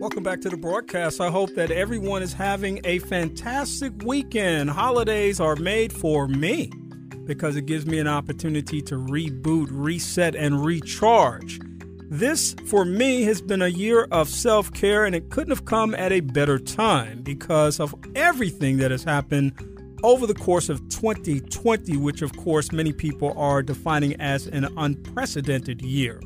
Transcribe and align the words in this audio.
Welcome 0.00 0.22
back 0.22 0.40
to 0.40 0.48
the 0.48 0.56
broadcast. 0.56 1.20
I 1.20 1.28
hope 1.28 1.54
that 1.56 1.70
everyone 1.70 2.22
is 2.22 2.32
having 2.32 2.80
a 2.84 3.00
fantastic 3.00 3.92
weekend. 4.02 4.70
Holidays 4.70 5.40
are 5.40 5.56
made 5.56 5.92
for 5.92 6.26
me 6.26 6.72
because 7.26 7.54
it 7.54 7.66
gives 7.66 7.84
me 7.84 7.98
an 7.98 8.08
opportunity 8.08 8.80
to 8.80 8.94
reboot, 8.94 9.68
reset, 9.70 10.34
and 10.34 10.64
recharge. 10.64 11.60
This, 12.08 12.56
for 12.64 12.86
me, 12.86 13.24
has 13.24 13.42
been 13.42 13.60
a 13.60 13.68
year 13.68 14.08
of 14.10 14.30
self 14.30 14.72
care, 14.72 15.04
and 15.04 15.14
it 15.14 15.28
couldn't 15.28 15.50
have 15.50 15.66
come 15.66 15.94
at 15.94 16.12
a 16.12 16.20
better 16.20 16.58
time 16.58 17.20
because 17.20 17.78
of 17.78 17.94
everything 18.14 18.78
that 18.78 18.90
has 18.90 19.04
happened 19.04 19.52
over 20.02 20.26
the 20.26 20.32
course 20.32 20.70
of 20.70 20.80
2020, 20.88 21.98
which, 21.98 22.22
of 22.22 22.34
course, 22.38 22.72
many 22.72 22.94
people 22.94 23.34
are 23.36 23.62
defining 23.62 24.18
as 24.18 24.46
an 24.46 24.66
unprecedented 24.78 25.82
year. 25.82 26.22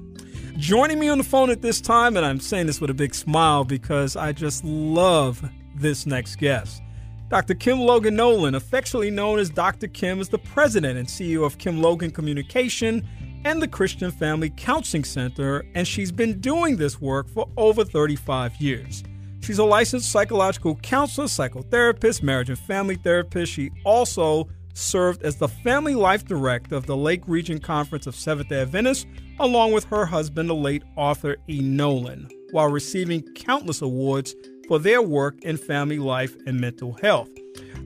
Joining 0.56 1.00
me 1.00 1.08
on 1.08 1.18
the 1.18 1.24
phone 1.24 1.50
at 1.50 1.62
this 1.62 1.80
time, 1.80 2.16
and 2.16 2.24
I'm 2.24 2.38
saying 2.38 2.68
this 2.68 2.80
with 2.80 2.88
a 2.88 2.94
big 2.94 3.12
smile 3.12 3.64
because 3.64 4.14
I 4.14 4.30
just 4.30 4.64
love 4.64 5.44
this 5.74 6.06
next 6.06 6.36
guest. 6.36 6.80
Dr. 7.28 7.54
Kim 7.54 7.80
Logan 7.80 8.14
Nolan, 8.14 8.54
affectionately 8.54 9.10
known 9.10 9.40
as 9.40 9.50
Dr. 9.50 9.88
Kim, 9.88 10.20
is 10.20 10.28
the 10.28 10.38
president 10.38 10.96
and 10.96 11.08
CEO 11.08 11.44
of 11.44 11.58
Kim 11.58 11.82
Logan 11.82 12.12
Communication 12.12 13.06
and 13.44 13.60
the 13.60 13.66
Christian 13.66 14.12
Family 14.12 14.48
Counseling 14.56 15.02
Center, 15.02 15.64
and 15.74 15.88
she's 15.88 16.12
been 16.12 16.40
doing 16.40 16.76
this 16.76 17.00
work 17.00 17.28
for 17.28 17.48
over 17.56 17.84
35 17.84 18.54
years. 18.56 19.02
She's 19.40 19.58
a 19.58 19.64
licensed 19.64 20.12
psychological 20.12 20.76
counselor, 20.76 21.26
psychotherapist, 21.26 22.22
marriage 22.22 22.48
and 22.48 22.58
family 22.58 22.94
therapist. 22.94 23.52
She 23.52 23.72
also 23.84 24.48
served 24.74 25.22
as 25.22 25.36
the 25.36 25.48
Family 25.48 25.94
Life 25.94 26.24
Director 26.24 26.74
of 26.74 26.86
the 26.86 26.96
Lake 26.96 27.22
Region 27.26 27.58
Conference 27.58 28.06
of 28.06 28.14
Seventh 28.14 28.48
day 28.48 28.60
Adventists, 28.60 29.06
along 29.40 29.72
with 29.72 29.84
her 29.84 30.04
husband, 30.04 30.50
the 30.50 30.54
late 30.54 30.82
Arthur 30.96 31.36
E. 31.48 31.60
Nolan, 31.60 32.28
while 32.50 32.68
receiving 32.68 33.22
countless 33.34 33.80
awards 33.80 34.34
for 34.68 34.78
their 34.78 35.02
work 35.02 35.42
in 35.42 35.56
family 35.56 35.98
life 35.98 36.36
and 36.46 36.60
mental 36.60 36.96
health. 37.00 37.30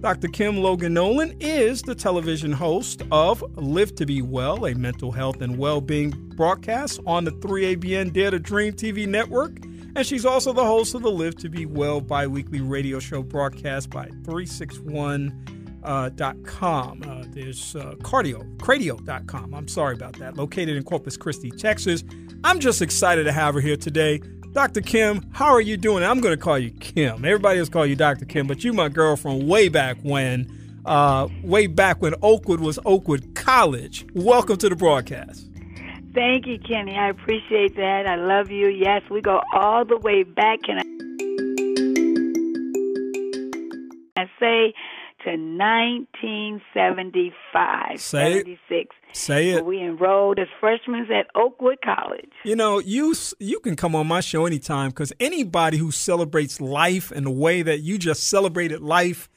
Dr. 0.00 0.28
Kim 0.28 0.58
Logan 0.58 0.94
Nolan 0.94 1.36
is 1.40 1.82
the 1.82 1.94
television 1.94 2.52
host 2.52 3.02
of 3.10 3.42
Live 3.56 3.96
to 3.96 4.06
Be 4.06 4.22
Well, 4.22 4.64
a 4.64 4.74
mental 4.74 5.10
health 5.10 5.42
and 5.42 5.58
well 5.58 5.80
being 5.80 6.10
broadcast 6.36 7.00
on 7.04 7.24
the 7.24 7.32
3ABN 7.32 8.12
Dare 8.12 8.30
to 8.30 8.38
Dream 8.38 8.72
TV 8.72 9.08
network. 9.08 9.58
And 9.96 10.06
she's 10.06 10.24
also 10.24 10.52
the 10.52 10.64
host 10.64 10.94
of 10.94 11.02
the 11.02 11.10
Live 11.10 11.34
to 11.38 11.48
Be 11.48 11.66
Well 11.66 12.00
bi 12.00 12.28
weekly 12.28 12.60
radio 12.60 13.00
show 13.00 13.24
broadcast 13.24 13.90
by 13.90 14.04
361 14.24 15.57
uh, 15.82 16.10
.com. 16.44 17.02
Uh, 17.06 17.24
there's 17.28 17.76
uh, 17.76 17.94
cardio, 18.00 18.56
cradio.com. 18.56 19.54
I'm 19.54 19.68
sorry 19.68 19.94
about 19.94 20.14
that. 20.18 20.36
Located 20.36 20.76
in 20.76 20.82
Corpus 20.82 21.16
Christi, 21.16 21.50
Texas. 21.50 22.04
I'm 22.44 22.60
just 22.60 22.82
excited 22.82 23.24
to 23.24 23.32
have 23.32 23.54
her 23.54 23.60
here 23.60 23.76
today. 23.76 24.20
Dr. 24.52 24.80
Kim, 24.80 25.28
how 25.32 25.46
are 25.46 25.60
you 25.60 25.76
doing? 25.76 26.02
I'm 26.02 26.20
going 26.20 26.36
to 26.36 26.42
call 26.42 26.58
you 26.58 26.70
Kim. 26.70 27.24
Everybody 27.24 27.58
else 27.58 27.68
call 27.68 27.86
you 27.86 27.96
Dr. 27.96 28.24
Kim, 28.24 28.46
but 28.46 28.64
you 28.64 28.72
my 28.72 28.88
girl 28.88 29.16
from 29.16 29.46
way 29.46 29.68
back 29.68 29.98
when, 30.02 30.50
uh, 30.84 31.28
way 31.42 31.66
back 31.66 32.00
when 32.00 32.14
Oakwood 32.22 32.60
was 32.60 32.78
Oakwood 32.84 33.34
College. 33.34 34.06
Welcome 34.14 34.56
to 34.58 34.68
the 34.68 34.76
broadcast. 34.76 35.48
Thank 36.14 36.46
you, 36.46 36.58
Kenny. 36.58 36.96
I 36.96 37.10
appreciate 37.10 37.76
that. 37.76 38.06
I 38.08 38.16
love 38.16 38.50
you. 38.50 38.68
Yes, 38.68 39.02
we 39.10 39.20
go 39.20 39.40
all 39.52 39.84
the 39.84 39.98
way 39.98 40.22
back. 40.22 40.60
And 40.66 40.80
I 44.16 44.24
say 44.40 44.74
to 45.28 45.36
1975, 45.36 48.00
Say 48.00 48.38
76. 48.38 48.60
It. 48.70 48.88
Say 49.16 49.50
it. 49.50 49.64
We 49.64 49.80
enrolled 49.82 50.38
as 50.38 50.46
freshmen 50.60 51.10
at 51.12 51.26
Oakwood 51.34 51.78
College. 51.84 52.30
You 52.44 52.54
know, 52.56 52.78
you 52.78 53.14
you 53.38 53.60
can 53.60 53.76
come 53.76 53.94
on 53.94 54.06
my 54.06 54.20
show 54.20 54.46
anytime 54.46 54.90
because 54.90 55.12
anybody 55.20 55.78
who 55.78 55.90
celebrates 55.90 56.60
life 56.60 57.10
and 57.10 57.26
the 57.26 57.30
way 57.30 57.62
that 57.62 57.80
you 57.80 57.98
just 57.98 58.28
celebrated 58.28 58.80
life 58.80 59.28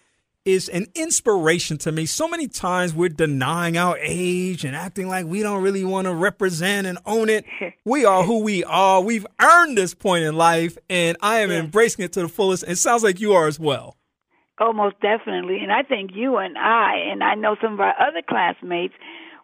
is 0.44 0.69
an 0.69 0.88
inspiration 0.96 1.78
to 1.78 1.91
me. 1.91 2.06
So 2.06 2.28
many 2.28 2.47
times 2.47 2.96
we're 2.96 3.09
denying 3.09 3.78
our 3.78 3.97
age 4.02 4.66
and 4.66 4.75
acting 4.75 5.08
like 5.08 5.25
we 5.25 5.44
don't 5.44 5.62
really 5.62 5.84
want 5.84 6.06
to 6.06 6.13
represent 6.13 6.88
and 6.88 6.97
own 7.06 7.29
it. 7.29 7.46
we 7.85 8.06
are 8.06 8.23
who 8.23 8.40
we 8.40 8.63
are. 8.63 9.02
We've 9.02 9.28
earned 9.41 9.78
this 9.78 9.94
point 9.94 10.23
in 10.23 10.35
life, 10.35 10.78
and 10.90 11.18
I 11.22 11.41
am 11.41 11.52
yeah. 11.52 11.59
embracing 11.59 12.06
it 12.06 12.13
to 12.13 12.22
the 12.22 12.29
fullest. 12.29 12.63
It 12.68 12.78
sounds 12.78 13.03
like 13.03 13.19
you 13.19 13.34
are 13.34 13.47
as 13.47 13.59
well. 13.59 13.97
Oh, 14.63 14.73
most 14.73 14.95
definitely. 15.01 15.57
And 15.63 15.72
I 15.72 15.81
think 15.81 16.11
you 16.13 16.38
and 16.38 16.55
I, 16.55 16.94
and 17.11 17.23
I 17.23 17.33
know 17.33 17.55
some 17.59 17.73
of 17.73 17.79
our 17.79 17.95
other 17.99 18.22
classmates, 18.22 18.94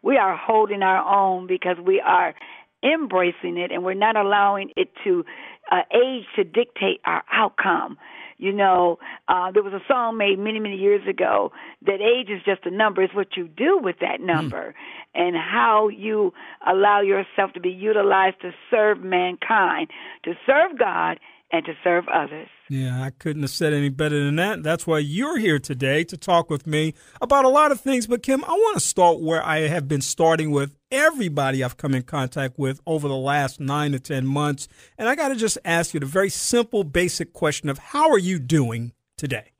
we 0.03 0.15
are 0.15 0.37
holding 0.37 0.83
our 0.83 1.03
own 1.03 1.47
because 1.47 1.77
we 1.83 1.99
are 1.99 2.35
embracing 2.83 3.57
it 3.57 3.71
and 3.71 3.83
we're 3.83 3.95
not 3.95 4.15
allowing 4.15 4.69
it 4.75 4.89
to 5.03 5.25
uh, 5.71 5.81
age 5.91 6.25
to 6.35 6.43
dictate 6.43 7.01
our 7.03 7.23
outcome. 7.31 7.97
You 8.37 8.53
know, 8.53 8.99
uh, 9.27 9.51
there 9.51 9.63
was 9.63 9.73
a 9.73 9.81
song 9.87 10.19
made 10.19 10.37
many, 10.37 10.59
many 10.59 10.75
years 10.75 11.01
ago 11.09 11.51
that 11.87 11.99
age 11.99 12.29
is 12.29 12.43
just 12.45 12.67
a 12.67 12.69
number. 12.69 13.01
It's 13.01 13.15
what 13.15 13.35
you 13.35 13.47
do 13.47 13.79
with 13.81 13.95
that 14.01 14.19
hmm. 14.19 14.27
number 14.27 14.75
mm. 14.75 15.19
and 15.19 15.35
how 15.35 15.87
you 15.87 16.31
allow 16.67 17.01
yourself 17.01 17.53
to 17.53 17.59
be 17.59 17.71
utilized 17.71 18.39
to 18.41 18.51
serve 18.69 19.01
mankind, 19.01 19.87
to 20.25 20.33
serve 20.45 20.77
God 20.77 21.19
and 21.51 21.65
to 21.65 21.73
serve 21.83 22.05
others. 22.07 22.49
Yeah, 22.69 23.01
I 23.01 23.11
couldn't 23.11 23.43
have 23.43 23.51
said 23.51 23.73
any 23.73 23.87
better 23.87 24.23
than 24.23 24.35
that. 24.35 24.61
That's 24.61 24.85
why 24.85 24.99
you're 24.99 25.37
here 25.37 25.57
today 25.57 26.03
to 26.05 26.17
talk 26.17 26.49
with 26.49 26.67
me 26.67 26.93
about 27.21 27.45
a 27.45 27.49
lot 27.49 27.71
of 27.71 27.79
things. 27.79 28.07
But, 28.07 28.23
Kim, 28.23 28.43
I 28.43 28.51
want 28.51 28.77
to 28.77 28.85
start 28.85 29.21
where 29.21 29.45
I 29.45 29.67
have 29.67 29.87
been 29.87 30.01
starting 30.01 30.51
with 30.51 30.75
everybody 30.91 31.63
I've 31.63 31.77
come 31.77 31.93
in 31.93 32.03
contact 32.03 32.59
with 32.59 32.81
over 32.85 33.07
the 33.07 33.15
last 33.15 33.61
nine 33.61 33.93
to 33.93 33.99
10 33.99 34.27
months. 34.27 34.67
And 34.97 35.07
I 35.07 35.15
got 35.15 35.29
to 35.29 35.35
just 35.35 35.57
ask 35.63 35.93
you 35.93 36.01
the 36.01 36.05
very 36.05 36.29
simple, 36.29 36.83
basic 36.83 37.31
question 37.31 37.69
of 37.69 37.77
how 37.77 38.09
are 38.09 38.19
you 38.19 38.37
doing 38.37 38.91
today? 39.15 39.51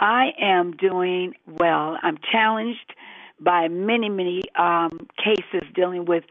I 0.00 0.30
am 0.40 0.72
doing 0.72 1.34
well. 1.46 1.96
I'm 2.02 2.18
challenged 2.32 2.92
by 3.40 3.68
many, 3.68 4.08
many 4.08 4.42
um, 4.58 5.06
cases 5.16 5.62
dealing 5.74 6.06
with 6.06 6.24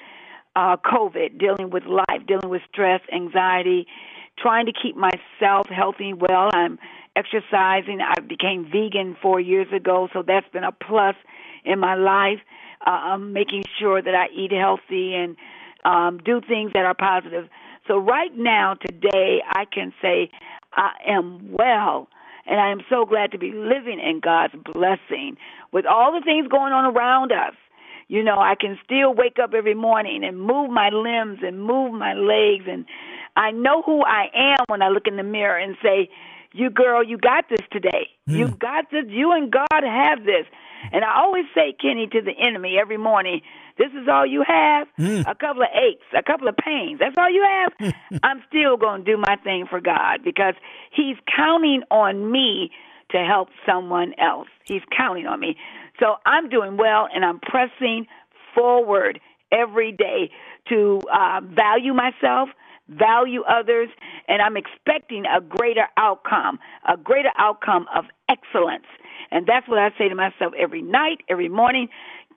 uh, 0.57 0.75
COVID, 0.75 1.39
dealing 1.39 1.69
with 1.69 1.83
life, 1.85 2.27
dealing 2.27 2.49
with 2.49 2.61
stress, 2.69 2.99
anxiety, 3.13 3.87
trying 4.41 4.65
to 4.65 4.73
keep 4.73 4.95
myself 4.95 5.67
healthy 5.67 6.09
and 6.09 6.21
well. 6.21 6.49
I'm 6.53 6.79
exercising. 7.15 7.99
I 8.01 8.19
became 8.21 8.65
vegan 8.71 9.15
four 9.21 9.39
years 9.39 9.67
ago, 9.73 10.09
so 10.13 10.23
that's 10.25 10.47
been 10.51 10.63
a 10.63 10.71
plus 10.71 11.15
in 11.65 11.79
my 11.79 11.95
life. 11.95 12.39
Uh, 12.85 12.89
I'm 12.89 13.33
making 13.33 13.63
sure 13.79 14.01
that 14.01 14.15
I 14.15 14.27
eat 14.33 14.51
healthy 14.51 15.13
and 15.13 15.35
um, 15.85 16.19
do 16.23 16.41
things 16.41 16.71
that 16.73 16.85
are 16.85 16.95
positive. 16.95 17.47
So 17.87 17.97
right 17.97 18.35
now, 18.35 18.75
today, 18.75 19.41
I 19.47 19.65
can 19.65 19.93
say 20.01 20.29
I 20.73 20.91
am 21.07 21.51
well. 21.51 22.07
And 22.47 22.59
I 22.59 22.71
am 22.71 22.81
so 22.89 23.05
glad 23.05 23.31
to 23.31 23.37
be 23.37 23.51
living 23.51 23.99
in 23.99 24.19
God's 24.19 24.55
blessing 24.73 25.37
with 25.71 25.85
all 25.85 26.11
the 26.11 26.25
things 26.25 26.47
going 26.47 26.73
on 26.73 26.95
around 26.95 27.31
us. 27.31 27.53
You 28.07 28.23
know, 28.23 28.39
I 28.39 28.55
can 28.59 28.77
still 28.83 29.13
wake 29.13 29.37
up 29.41 29.53
every 29.53 29.75
morning 29.75 30.23
and 30.23 30.41
move 30.41 30.69
my 30.69 30.89
limbs 30.89 31.39
and 31.43 31.63
move 31.63 31.93
my 31.93 32.13
legs 32.13 32.65
and 32.67 32.85
I 33.35 33.51
know 33.51 33.81
who 33.81 34.03
I 34.03 34.25
am 34.33 34.65
when 34.67 34.81
I 34.81 34.89
look 34.89 35.07
in 35.07 35.17
the 35.17 35.23
mirror 35.23 35.57
and 35.57 35.75
say, 35.81 36.09
"You 36.53 36.69
girl, 36.69 37.03
you 37.03 37.17
got 37.17 37.45
this 37.49 37.65
today. 37.71 38.09
Mm. 38.29 38.37
You 38.37 38.47
got 38.47 38.91
this. 38.91 39.05
You 39.07 39.31
and 39.31 39.51
God 39.51 39.83
have 39.83 40.23
this." 40.25 40.45
And 40.91 41.05
I 41.05 41.19
always 41.19 41.45
say, 41.53 41.73
Kenny, 41.79 42.07
to 42.07 42.21
the 42.21 42.31
enemy 42.31 42.77
every 42.79 42.97
morning, 42.97 43.41
"This 43.77 43.91
is 43.91 44.07
all 44.07 44.25
you 44.25 44.43
have. 44.47 44.87
Mm. 44.99 45.21
A 45.27 45.35
couple 45.35 45.61
of 45.61 45.69
aches, 45.73 46.05
a 46.17 46.23
couple 46.23 46.47
of 46.47 46.57
pains. 46.57 46.99
That's 46.99 47.15
all 47.17 47.29
you 47.29 47.43
have." 47.43 47.93
I'm 48.23 48.43
still 48.47 48.77
going 48.77 49.05
to 49.05 49.11
do 49.11 49.17
my 49.17 49.37
thing 49.43 49.67
for 49.69 49.79
God 49.79 50.23
because 50.23 50.55
He's 50.91 51.17
counting 51.35 51.83
on 51.91 52.31
me 52.31 52.71
to 53.11 53.17
help 53.19 53.49
someone 53.65 54.13
else. 54.17 54.47
He's 54.65 54.81
counting 54.95 55.27
on 55.27 55.39
me. 55.39 55.55
So 55.99 56.15
I'm 56.25 56.49
doing 56.49 56.77
well 56.77 57.07
and 57.13 57.23
I'm 57.23 57.39
pressing 57.39 58.07
forward 58.55 59.19
every 59.51 59.91
day 59.91 60.31
to 60.69 61.01
uh, 61.11 61.41
value 61.43 61.93
myself, 61.93 62.49
value 62.91 63.41
others, 63.43 63.89
and 64.27 64.41
I'm 64.41 64.57
expecting 64.57 65.23
a 65.25 65.41
greater 65.41 65.87
outcome, 65.97 66.59
a 66.87 66.97
greater 66.97 67.31
outcome 67.37 67.87
of 67.95 68.05
excellence. 68.29 68.85
And 69.31 69.47
that's 69.47 69.67
what 69.67 69.79
I 69.79 69.89
say 69.97 70.09
to 70.09 70.15
myself 70.15 70.53
every 70.59 70.81
night, 70.81 71.19
every 71.29 71.49
morning. 71.49 71.87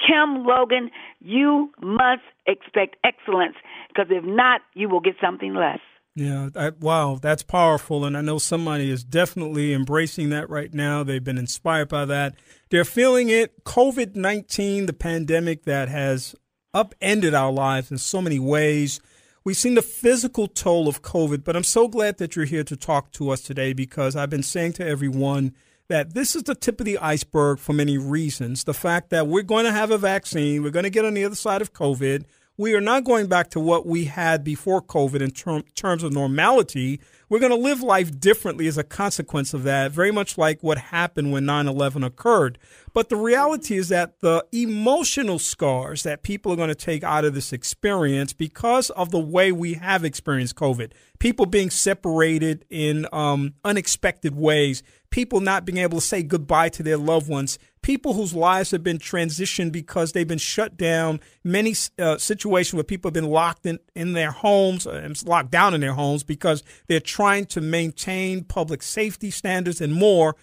Kim 0.00 0.44
Logan, 0.44 0.90
you 1.20 1.72
must 1.80 2.22
expect 2.46 2.96
excellence 3.04 3.56
because 3.88 4.06
if 4.10 4.24
not, 4.24 4.60
you 4.74 4.88
will 4.88 5.00
get 5.00 5.14
something 5.20 5.54
less. 5.54 5.80
Yeah, 6.16 6.50
I, 6.54 6.70
wow, 6.80 7.18
that's 7.20 7.42
powerful. 7.42 8.04
And 8.04 8.16
I 8.16 8.20
know 8.20 8.38
somebody 8.38 8.88
is 8.88 9.02
definitely 9.02 9.72
embracing 9.72 10.30
that 10.30 10.48
right 10.48 10.72
now. 10.72 11.02
They've 11.02 11.22
been 11.22 11.38
inspired 11.38 11.88
by 11.88 12.04
that. 12.04 12.36
They're 12.70 12.84
feeling 12.84 13.30
it. 13.30 13.64
COVID 13.64 14.14
19, 14.14 14.86
the 14.86 14.92
pandemic 14.92 15.64
that 15.64 15.88
has 15.88 16.36
upended 16.72 17.34
our 17.34 17.50
lives 17.50 17.90
in 17.90 17.98
so 17.98 18.20
many 18.20 18.38
ways. 18.38 19.00
We've 19.44 19.54
seen 19.54 19.74
the 19.74 19.82
physical 19.82 20.48
toll 20.48 20.88
of 20.88 21.02
COVID, 21.02 21.44
but 21.44 21.54
I'm 21.54 21.64
so 21.64 21.86
glad 21.86 22.16
that 22.16 22.34
you're 22.34 22.46
here 22.46 22.64
to 22.64 22.76
talk 22.76 23.12
to 23.12 23.28
us 23.28 23.42
today 23.42 23.74
because 23.74 24.16
I've 24.16 24.30
been 24.30 24.42
saying 24.42 24.72
to 24.74 24.86
everyone 24.86 25.52
that 25.88 26.14
this 26.14 26.34
is 26.34 26.44
the 26.44 26.54
tip 26.54 26.80
of 26.80 26.86
the 26.86 26.96
iceberg 26.96 27.58
for 27.58 27.74
many 27.74 27.98
reasons. 27.98 28.64
The 28.64 28.72
fact 28.72 29.10
that 29.10 29.26
we're 29.26 29.42
going 29.42 29.66
to 29.66 29.72
have 29.72 29.90
a 29.90 29.98
vaccine, 29.98 30.62
we're 30.62 30.70
going 30.70 30.84
to 30.84 30.90
get 30.90 31.04
on 31.04 31.12
the 31.12 31.26
other 31.26 31.34
side 31.34 31.60
of 31.60 31.74
COVID 31.74 32.24
we 32.56 32.74
are 32.74 32.80
not 32.80 33.04
going 33.04 33.26
back 33.26 33.50
to 33.50 33.60
what 33.60 33.84
we 33.84 34.04
had 34.04 34.44
before 34.44 34.80
COVID 34.80 35.20
in 35.20 35.32
term, 35.32 35.64
terms 35.74 36.04
of 36.04 36.12
normality. 36.12 37.00
We're 37.28 37.40
going 37.40 37.50
to 37.50 37.56
live 37.56 37.82
life 37.82 38.20
differently 38.20 38.68
as 38.68 38.78
a 38.78 38.84
consequence 38.84 39.54
of 39.54 39.64
that, 39.64 39.90
very 39.90 40.12
much 40.12 40.38
like 40.38 40.62
what 40.62 40.78
happened 40.78 41.32
when 41.32 41.46
9 41.46 41.66
11 41.66 42.04
occurred. 42.04 42.58
But 42.92 43.08
the 43.08 43.16
reality 43.16 43.76
is 43.76 43.88
that 43.88 44.20
the 44.20 44.46
emotional 44.52 45.40
scars 45.40 46.04
that 46.04 46.22
people 46.22 46.52
are 46.52 46.56
going 46.56 46.68
to 46.68 46.76
take 46.76 47.02
out 47.02 47.24
of 47.24 47.34
this 47.34 47.52
experience 47.52 48.32
because 48.32 48.90
of 48.90 49.10
the 49.10 49.18
way 49.18 49.50
we 49.50 49.74
have 49.74 50.04
experienced 50.04 50.54
COVID, 50.54 50.92
people 51.18 51.46
being 51.46 51.70
separated 51.70 52.64
in 52.70 53.08
um, 53.12 53.54
unexpected 53.64 54.36
ways, 54.36 54.84
people 55.10 55.40
not 55.40 55.64
being 55.64 55.78
able 55.78 55.98
to 55.98 56.06
say 56.06 56.22
goodbye 56.22 56.68
to 56.68 56.84
their 56.84 56.98
loved 56.98 57.28
ones, 57.28 57.58
people 57.84 58.14
whose 58.14 58.32
lives 58.34 58.70
have 58.70 58.82
been 58.82 58.98
transitioned 58.98 59.70
because 59.70 60.12
they've 60.12 60.26
been 60.26 60.38
shut 60.38 60.74
down, 60.74 61.20
many 61.44 61.74
uh, 61.98 62.16
situations 62.16 62.72
where 62.72 62.82
people 62.82 63.10
have 63.10 63.14
been 63.14 63.28
locked 63.28 63.66
in, 63.66 63.78
in 63.94 64.14
their 64.14 64.30
homes, 64.30 64.86
uh, 64.86 65.12
locked 65.26 65.50
down 65.50 65.74
in 65.74 65.82
their 65.82 65.92
homes 65.92 66.22
because 66.22 66.62
they're 66.88 66.98
trying 66.98 67.44
to 67.44 67.60
maintain 67.60 68.42
public 68.42 68.82
safety 68.82 69.30
standards 69.30 69.82
and 69.82 69.92
more 69.92 70.34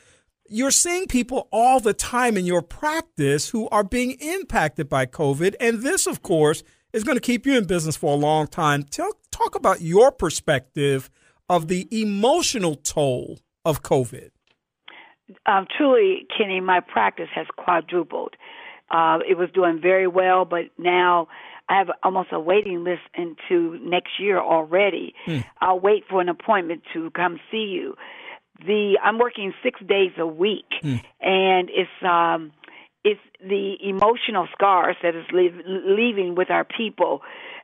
you're 0.53 0.69
seeing 0.69 1.07
people 1.07 1.47
all 1.49 1.79
the 1.79 1.93
time 1.93 2.35
in 2.35 2.45
your 2.45 2.61
practice 2.61 3.49
who 3.49 3.69
are 3.69 3.85
being 3.85 4.11
impacted 4.19 4.89
by 4.89 5.05
COVID. 5.05 5.55
And 5.61 5.81
this, 5.81 6.05
of 6.05 6.21
course, 6.21 6.61
is 6.91 7.05
going 7.05 7.15
to 7.15 7.21
keep 7.21 7.45
you 7.45 7.57
in 7.57 7.63
business 7.63 7.95
for 7.95 8.13
a 8.13 8.17
long 8.17 8.47
time. 8.47 8.83
Tell, 8.83 9.13
talk 9.31 9.55
about 9.55 9.79
your 9.79 10.11
perspective 10.11 11.09
of 11.47 11.69
the 11.69 11.87
emotional 11.89 12.75
toll 12.75 13.39
of 13.63 13.81
COVID. 13.81 14.31
Um, 15.45 15.67
truly, 15.77 16.27
Kenny, 16.35 16.59
my 16.59 16.79
practice 16.79 17.29
has 17.33 17.47
quadrupled. 17.55 18.35
Uh, 18.89 19.19
it 19.27 19.37
was 19.37 19.49
doing 19.53 19.79
very 19.81 20.07
well, 20.07 20.45
but 20.45 20.65
now 20.77 21.27
I 21.69 21.77
have 21.77 21.89
almost 22.03 22.29
a 22.31 22.39
waiting 22.39 22.83
list 22.83 23.03
into 23.15 23.79
next 23.83 24.19
year 24.19 24.39
already. 24.39 25.15
Hmm. 25.25 25.39
I'll 25.61 25.79
wait 25.79 26.03
for 26.09 26.19
an 26.19 26.29
appointment 26.29 26.83
to 26.93 27.09
come 27.11 27.39
see 27.49 27.71
you 27.73 27.95
the 28.65 28.99
I'm 29.03 29.17
working 29.17 29.53
six 29.63 29.79
days 29.81 30.11
a 30.17 30.25
week, 30.25 30.69
mm. 30.83 31.01
and 31.19 31.69
it's 31.69 31.89
um, 32.03 32.51
it's 33.03 33.19
the 33.41 33.75
emotional 33.81 34.47
scars 34.53 34.95
that 35.03 35.15
is 35.15 35.25
leave, 35.31 35.55
leaving 35.65 36.35
with 36.35 36.49
our 36.49 36.63
people. 36.63 37.21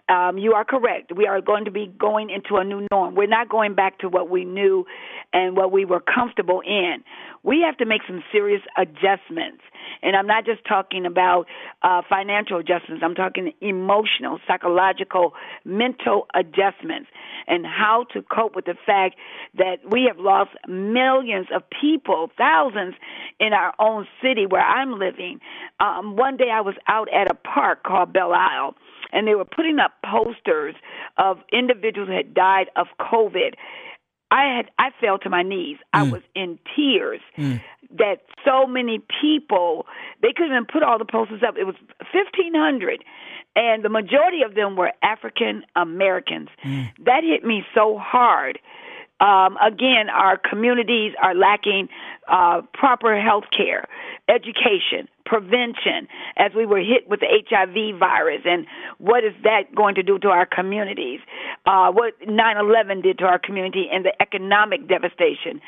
Um, 0.09 0.37
you 0.37 0.53
are 0.53 0.63
correct. 0.63 1.11
We 1.15 1.27
are 1.27 1.41
going 1.41 1.65
to 1.65 1.71
be 1.71 1.87
going 1.99 2.29
into 2.29 2.55
a 2.55 2.63
new 2.63 2.87
norm. 2.91 3.15
We're 3.15 3.27
not 3.27 3.49
going 3.49 3.75
back 3.75 3.99
to 3.99 4.09
what 4.09 4.29
we 4.29 4.45
knew 4.45 4.85
and 5.33 5.57
what 5.57 5.71
we 5.71 5.83
were 5.83 5.99
comfortable 5.99 6.61
in. 6.65 7.03
We 7.43 7.61
have 7.65 7.77
to 7.77 7.85
make 7.85 8.01
some 8.07 8.23
serious 8.31 8.61
adjustments. 8.77 9.61
And 10.01 10.15
I'm 10.15 10.27
not 10.27 10.45
just 10.45 10.61
talking 10.67 11.05
about 11.05 11.45
uh, 11.81 12.01
financial 12.07 12.57
adjustments, 12.57 13.03
I'm 13.03 13.15
talking 13.15 13.51
emotional, 13.61 14.39
psychological, 14.47 15.33
mental 15.65 16.27
adjustments 16.33 17.09
and 17.47 17.65
how 17.65 18.05
to 18.13 18.21
cope 18.21 18.55
with 18.55 18.65
the 18.65 18.75
fact 18.85 19.15
that 19.57 19.77
we 19.89 20.05
have 20.07 20.19
lost 20.19 20.51
millions 20.67 21.47
of 21.53 21.63
people, 21.81 22.29
thousands 22.37 22.95
in 23.39 23.53
our 23.53 23.73
own 23.79 24.07
city 24.21 24.45
where 24.45 24.61
I'm 24.61 24.99
living. 24.99 25.39
Um, 25.79 26.15
one 26.15 26.37
day 26.37 26.49
I 26.53 26.61
was 26.61 26.75
out 26.87 27.07
at 27.13 27.31
a 27.31 27.35
park 27.35 27.83
called 27.83 28.13
Belle 28.13 28.33
Isle 28.33 28.75
and 29.11 29.27
they 29.27 29.35
were 29.35 29.45
putting 29.45 29.79
up 29.79 29.93
posters 30.05 30.75
of 31.17 31.39
individuals 31.51 32.09
who 32.09 32.15
had 32.15 32.33
died 32.33 32.67
of 32.75 32.87
COVID. 32.99 33.53
I 34.29 34.55
had 34.55 34.71
I 34.77 34.89
fell 34.99 35.17
to 35.19 35.29
my 35.29 35.43
knees. 35.43 35.77
Mm. 35.77 35.83
I 35.93 36.03
was 36.11 36.21
in 36.35 36.59
tears. 36.75 37.21
Mm. 37.37 37.61
That 37.97 38.17
so 38.43 38.67
many 38.67 38.99
people 39.21 39.85
they 40.21 40.33
couldn't 40.35 40.51
even 40.51 40.65
put 40.65 40.83
all 40.83 40.97
the 40.97 41.05
posters 41.05 41.41
up. 41.47 41.55
It 41.57 41.63
was 41.63 41.75
fifteen 42.11 42.53
hundred, 42.53 43.03
and 43.55 43.83
the 43.83 43.89
majority 43.89 44.41
of 44.41 44.55
them 44.55 44.75
were 44.75 44.91
African 45.01 45.63
Americans. 45.75 46.49
Mm. 46.65 46.89
That 47.05 47.23
hit 47.23 47.45
me 47.45 47.63
so 47.73 47.97
hard. 47.97 48.59
Um, 49.19 49.57
again, 49.65 50.09
our 50.13 50.37
communities 50.37 51.13
are 51.21 51.33
lacking 51.33 51.89
uh, 52.27 52.61
proper 52.73 53.19
health 53.19 53.45
care, 53.55 53.87
education, 54.29 55.07
prevention, 55.25 56.07
as 56.37 56.51
we 56.55 56.65
were 56.65 56.79
hit 56.79 57.07
with 57.07 57.19
the 57.21 57.27
HIV 57.49 57.99
virus, 57.99 58.41
and 58.45 58.65
what 58.97 59.23
is 59.23 59.33
that 59.43 59.73
going 59.75 59.95
to 59.95 60.03
do 60.03 60.19
to 60.19 60.29
our 60.29 60.45
communities? 60.45 61.19
Uh, 61.65 61.91
what 61.91 62.13
9 62.25 62.57
11 62.57 63.01
did 63.01 63.17
to 63.19 63.25
our 63.25 63.39
community, 63.39 63.87
and 63.91 64.05
the 64.05 64.13
economic 64.21 64.87
devastation 64.87 65.61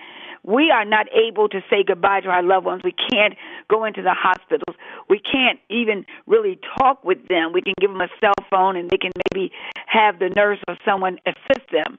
we 0.43 0.71
are 0.71 0.85
not 0.85 1.07
able 1.13 1.49
to 1.49 1.61
say 1.69 1.83
goodbye 1.85 2.21
to 2.21 2.29
our 2.29 2.43
loved 2.43 2.65
ones. 2.65 2.81
We 2.83 2.93
can't 3.11 3.35
go 3.69 3.83
into 3.85 4.01
the 4.01 4.13
hospitals. 4.13 4.75
We 5.09 5.19
can't 5.19 5.59
even 5.69 6.05
really 6.27 6.59
talk 6.77 7.03
with 7.03 7.27
them. 7.27 7.51
We 7.53 7.61
can 7.61 7.73
give 7.79 7.91
them 7.91 8.01
a 8.01 8.07
cell 8.19 8.33
phone 8.49 8.75
and 8.75 8.89
they 8.89 8.97
can 8.97 9.11
maybe 9.33 9.51
have 9.87 10.19
the 10.19 10.29
nurse 10.29 10.59
or 10.67 10.77
someone 10.85 11.19
assist 11.25 11.69
them. 11.71 11.97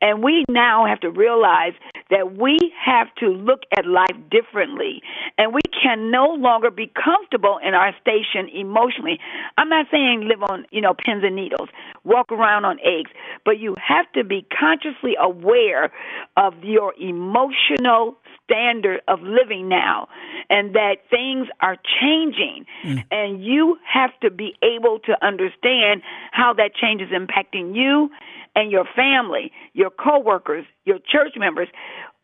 And 0.00 0.22
we 0.22 0.44
now 0.48 0.86
have 0.86 1.00
to 1.00 1.10
realize 1.10 1.72
that 2.10 2.36
we 2.38 2.58
have 2.84 3.08
to 3.16 3.28
look 3.28 3.62
at 3.76 3.86
life 3.86 4.16
differently. 4.30 5.02
And 5.38 5.54
we 5.54 5.60
can 5.82 6.10
no 6.10 6.26
longer 6.26 6.70
be 6.70 6.92
comfortable 7.02 7.58
in 7.62 7.74
our 7.74 7.94
station 8.00 8.48
emotionally. 8.54 9.18
I'm 9.56 9.68
not 9.68 9.86
saying 9.90 10.28
live 10.28 10.42
on, 10.48 10.66
you 10.70 10.80
know, 10.80 10.94
pins 10.94 11.24
and 11.24 11.34
needles, 11.34 11.68
walk 12.04 12.30
around 12.30 12.64
on 12.64 12.78
eggs, 12.84 13.10
but 13.44 13.58
you 13.58 13.74
have 13.82 14.10
to 14.12 14.24
be 14.24 14.46
consciously 14.58 15.16
aware 15.18 15.90
of 16.36 16.54
your 16.62 16.94
emotional 17.00 18.16
standard 18.44 19.00
of 19.08 19.20
living 19.22 19.68
now 19.68 20.08
and 20.48 20.74
that 20.74 20.96
things 21.10 21.48
are 21.60 21.76
changing 22.00 22.64
mm. 22.84 23.04
and 23.10 23.44
you 23.44 23.76
have 23.84 24.10
to 24.20 24.30
be 24.30 24.54
able 24.62 25.00
to 25.00 25.12
understand 25.24 26.00
how 26.30 26.52
that 26.52 26.72
change 26.74 27.02
is 27.02 27.08
impacting 27.08 27.74
you 27.74 28.08
and 28.56 28.72
your 28.72 28.86
family, 28.96 29.52
your 29.74 29.90
coworkers, 29.90 30.64
your 30.84 30.98
church 30.98 31.34
members. 31.36 31.68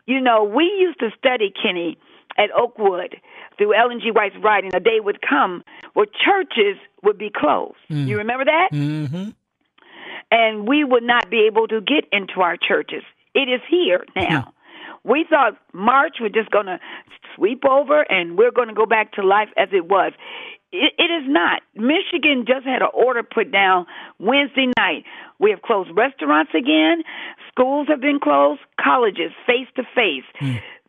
You 0.07 0.21
know, 0.21 0.43
we 0.43 0.65
used 0.65 0.99
to 0.99 1.11
study 1.17 1.53
Kenny 1.63 1.97
at 2.37 2.51
Oakwood 2.57 3.17
through 3.57 3.75
Ellen 3.75 4.01
G. 4.01 4.11
White's 4.11 4.35
writing. 4.43 4.71
A 4.75 4.81
day 4.81 4.99
would 4.99 5.21
come 5.23 5.63
where 5.93 6.07
churches 6.07 6.79
would 7.05 7.19
be 7.19 7.31
closed. 7.35 7.77
Mm. 7.91 8.09
You 8.09 8.19
remember 8.19 8.47
that? 8.47 8.71
Mm-hmm. 8.73 9.31
And 10.31 10.67
we 10.67 10.83
would 10.83 11.03
not 11.03 11.31
be 11.31 11.47
able 11.47 11.69
to 11.69 11.81
get 11.81 12.05
into 12.11 12.41
our 12.41 12.57
churches. 12.57 13.03
It 13.35 13.49
is 13.49 13.61
here 13.71 14.05
now. 14.17 14.53
We 15.05 15.27
thought 15.29 15.59
March 15.73 16.17
was 16.21 16.33
just 16.33 16.51
going 16.51 16.67
to 16.67 16.79
sweep 17.35 17.65
over 17.65 18.03
and 18.03 18.39
we're 18.39 18.53
going 18.53 18.69
to 18.69 18.75
go 18.75 18.87
back 18.87 19.13
to 19.15 19.27
life 19.27 19.49
as 19.57 19.69
it 19.73 19.87
was. 19.87 20.13
It, 20.71 20.93
it 20.97 21.11
is 21.11 21.25
not. 21.27 21.63
Michigan 21.75 22.45
just 22.47 22.65
had 22.65 22.83
an 22.83 22.89
order 22.95 23.23
put 23.23 23.53
down 23.53 23.87
Wednesday 24.19 24.71
night. 24.79 25.05
We 25.43 25.51
have 25.51 25.61
closed 25.63 25.91
restaurants 25.95 26.53
again. 26.55 27.03
Schools 27.51 27.89
have 27.89 28.01
been 28.01 28.21
closed. 28.21 28.61
Colleges 28.81 29.33
face 29.47 29.69
to 29.77 29.83
face. 29.95 30.25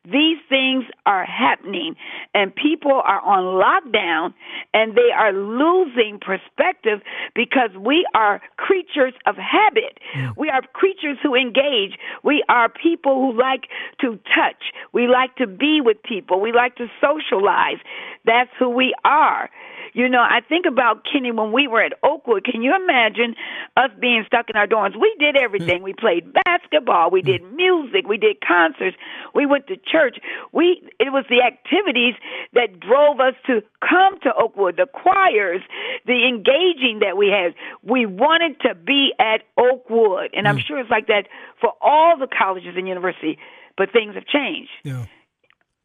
These 0.06 0.39
things 0.50 0.84
are 1.06 1.24
happening, 1.24 1.96
and 2.34 2.54
people 2.54 2.92
are 2.92 3.22
on 3.22 3.56
lockdown, 3.56 4.34
and 4.74 4.96
they 4.96 5.12
are 5.16 5.32
losing 5.32 6.20
perspective 6.20 7.00
because 7.34 7.70
we 7.80 8.06
are 8.13 8.42
creatures 8.58 9.13
of 9.25 9.38
habit. 9.38 10.00
Mm. 10.13 10.34
We 10.36 10.50
are 10.50 10.62
creatures 10.74 11.18
who 11.24 11.36
engage. 11.36 11.98
We 12.22 12.44
are 12.50 12.68
people 12.68 13.16
who 13.16 13.39
like 13.39 13.70
to 14.01 14.20
touch. 14.36 14.74
We 14.92 15.08
like 15.08 15.38
to 15.38 15.48
be 15.48 15.80
with 15.80 16.04
people. 16.04 16.42
We 16.42 16.51
like 16.51 16.75
to 16.75 16.88
socialize. 17.00 17.80
That's 18.25 18.50
who 18.58 18.70
we 18.70 18.94
are. 19.03 19.50
You 19.94 20.10
know, 20.10 20.22
I 20.22 20.39
think 20.48 20.65
about 20.65 21.06
Kenny 21.12 21.32
when 21.32 21.51
we 21.51 21.68
were 21.68 21.84
at 21.84 21.94
Oakwood. 22.03 22.46
Can 22.46 22.63
you 22.63 22.74
imagine 22.75 23.36
us 23.77 23.92
being 24.00 24.24
stuck 24.25 24.50
in 24.50 24.56
our 24.56 24.65
dorms? 24.65 25.00
We 25.00 25.15
did 25.20 25.36
everything. 25.36 25.84
We 25.84 25.94
played 25.94 26.34
basketball. 26.46 27.12
We 27.12 27.22
did 27.22 27.44
music. 27.53 28.08
We 28.08 28.18
did 28.18 28.38
concerts. 28.42 28.98
We 29.36 29.46
went 29.46 29.68
to 29.68 29.75
church. 29.77 30.18
We 30.51 30.82
it 31.00 31.12
was 31.12 31.25
the 31.30 31.44
activities 31.46 32.15
that 32.53 32.80
drove 32.80 33.20
us 33.20 33.36
to 33.46 33.62
come 33.88 34.20
to 34.22 34.34
Oakwood. 34.34 34.77
The 34.77 34.88
choirs, 34.88 35.62
the 36.08 36.27
engaging 36.27 37.00
that 37.01 37.15
we 37.15 37.27
had. 37.27 37.53
We 37.84 38.06
wanted 38.06 38.60
to 38.62 38.74
be 38.74 39.12
at 39.20 39.44
Oakwood, 39.58 40.32
and 40.34 40.48
I'm 40.48 40.58
mm. 40.58 40.65
sure 40.65 40.80
it's 40.80 40.89
like 40.89 41.08
that 41.08 41.27
for 41.62 41.72
all 41.82 42.18
the 42.18 42.27
colleges 42.27 42.74
and 42.75 42.88
universities. 42.88 43.38
But 43.77 43.92
things 43.92 44.15
have 44.15 44.25
changed. 44.25 44.70
Yeah. 44.84 45.06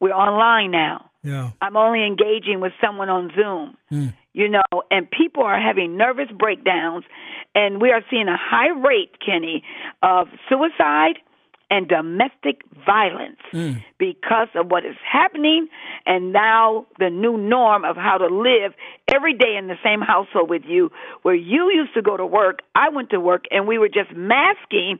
We're 0.00 0.12
online 0.12 0.70
now. 0.70 1.07
Yeah. 1.22 1.50
I'm 1.60 1.76
only 1.76 2.06
engaging 2.06 2.60
with 2.60 2.72
someone 2.80 3.08
on 3.08 3.30
Zoom. 3.34 3.76
Mm. 3.90 4.14
You 4.32 4.48
know, 4.48 4.82
and 4.90 5.10
people 5.10 5.42
are 5.42 5.60
having 5.60 5.96
nervous 5.96 6.28
breakdowns, 6.36 7.04
and 7.54 7.80
we 7.80 7.90
are 7.90 8.02
seeing 8.08 8.28
a 8.28 8.36
high 8.36 8.68
rate, 8.68 9.16
Kenny, 9.24 9.64
of 10.02 10.28
suicide 10.48 11.18
and 11.70 11.88
domestic 11.88 12.62
violence 12.86 13.40
mm. 13.52 13.82
because 13.98 14.48
of 14.54 14.70
what 14.70 14.86
is 14.86 14.96
happening 15.04 15.68
and 16.06 16.32
now 16.32 16.86
the 16.98 17.10
new 17.10 17.36
norm 17.36 17.84
of 17.84 17.96
how 17.96 18.16
to 18.16 18.26
live 18.26 18.72
every 19.12 19.34
day 19.34 19.56
in 19.58 19.68
the 19.68 19.76
same 19.82 20.00
household 20.00 20.50
with 20.50 20.62
you 20.66 20.90
where 21.22 21.34
you 21.34 21.70
used 21.72 21.94
to 21.94 22.02
go 22.02 22.16
to 22.16 22.26
work 22.26 22.60
I 22.74 22.90
went 22.90 23.10
to 23.10 23.20
work 23.20 23.44
and 23.50 23.66
we 23.66 23.78
were 23.78 23.88
just 23.88 24.14
masking 24.14 24.98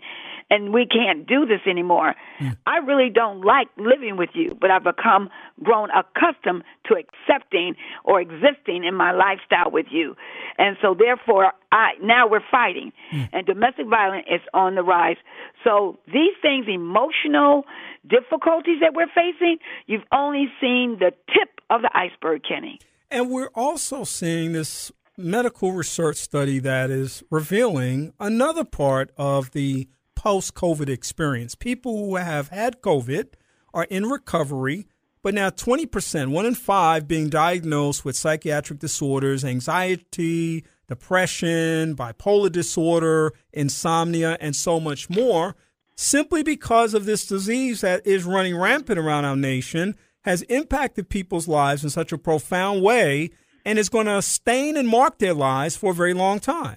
and 0.50 0.73
we 0.73 0.87
can't 0.87 1.27
do 1.27 1.45
this 1.47 1.61
anymore. 1.67 2.15
Mm. 2.41 2.57
I 2.67 2.79
really 2.79 3.11
don't 3.11 3.43
like 3.43 3.69
living 3.77 4.17
with 4.17 4.31
you, 4.35 4.57
but 4.59 4.71
I've 4.71 4.85
become 4.85 5.29
grown 5.62 5.91
accustomed 5.91 6.65
to 6.87 6.95
accepting 6.95 7.75
or 8.05 8.21
existing 8.21 8.85
in 8.85 8.95
my 8.95 9.12
lifestyle 9.12 9.71
with 9.71 9.87
you. 9.91 10.17
And 10.57 10.77
so 10.81 10.95
therefore 10.99 11.53
I 11.71 11.93
now 12.03 12.27
we're 12.29 12.45
fighting, 12.50 12.93
mm. 13.12 13.29
and 13.33 13.47
domestic 13.47 13.87
violence 13.88 14.27
is 14.31 14.41
on 14.55 14.75
the 14.75 14.83
rise. 14.83 15.17
So 15.65 15.99
these 16.07 16.35
things, 16.41 16.67
emotional 16.67 17.65
difficulties 18.09 18.81
that 18.81 18.95
we're 18.95 19.12
facing, 19.15 19.59
you've 19.87 20.07
only 20.12 20.47
seen 20.61 20.97
the 20.99 21.12
tip 21.29 21.61
of 21.69 21.83
the 21.83 21.91
iceberg, 21.95 22.43
Kenny. 22.49 22.79
And 23.11 23.31
we're 23.31 23.50
also 23.55 24.05
seeing 24.05 24.53
this 24.53 24.93
medical 25.17 25.73
research 25.73 26.17
study 26.17 26.59
that 26.61 26.91
is 26.91 27.23
revealing 27.31 28.12
another 28.21 28.65
part 28.65 29.11
of 29.17 29.53
the 29.53 29.88
post 30.15 30.55
COVID 30.55 30.88
experience. 30.88 31.55
People 31.55 31.97
who 31.99 32.17
have 32.17 32.49
had 32.49 32.83
COVID 32.83 33.29
are 33.73 33.85
in 33.85 34.07
recovery, 34.07 34.87
but 35.23 35.33
now 35.33 35.49
20%, 35.49 36.31
one 36.31 36.45
in 36.45 36.55
five, 36.55 37.09
being 37.09 37.29
diagnosed 37.29 38.05
with 38.05 38.17
psychiatric 38.17 38.79
disorders, 38.79 39.45
anxiety, 39.45 40.65
depression, 40.87 41.97
bipolar 41.97 42.53
disorder, 42.53 43.33
insomnia, 43.53 44.37
and 44.41 44.55
so 44.55 44.79
much 44.79 45.09
more, 45.09 45.57
simply 45.97 46.43
because 46.43 46.95
of 46.95 47.07
this 47.07 47.27
disease 47.27 47.81
that 47.81 48.07
is 48.07 48.25
running 48.25 48.57
rampant 48.57 48.99
around 48.99 49.25
our 49.25 49.37
nation, 49.37 49.97
has 50.28 50.42
impacted 50.42 51.08
people's 51.08 51.49
lives 51.49 51.82
in 51.82 51.88
such 51.88 52.12
a 52.12 52.18
profound 52.18 52.82
way 52.82 53.30
and 53.64 53.78
is 53.78 53.88
going 53.88 54.04
to 54.04 54.20
stain 54.20 54.76
and 54.76 54.87
mark 54.87 55.18
their 55.18 55.32
lives 55.32 55.75
for 55.75 55.92
a 55.92 55.94
very 55.94 56.12
long 56.12 56.38
time. 56.38 56.76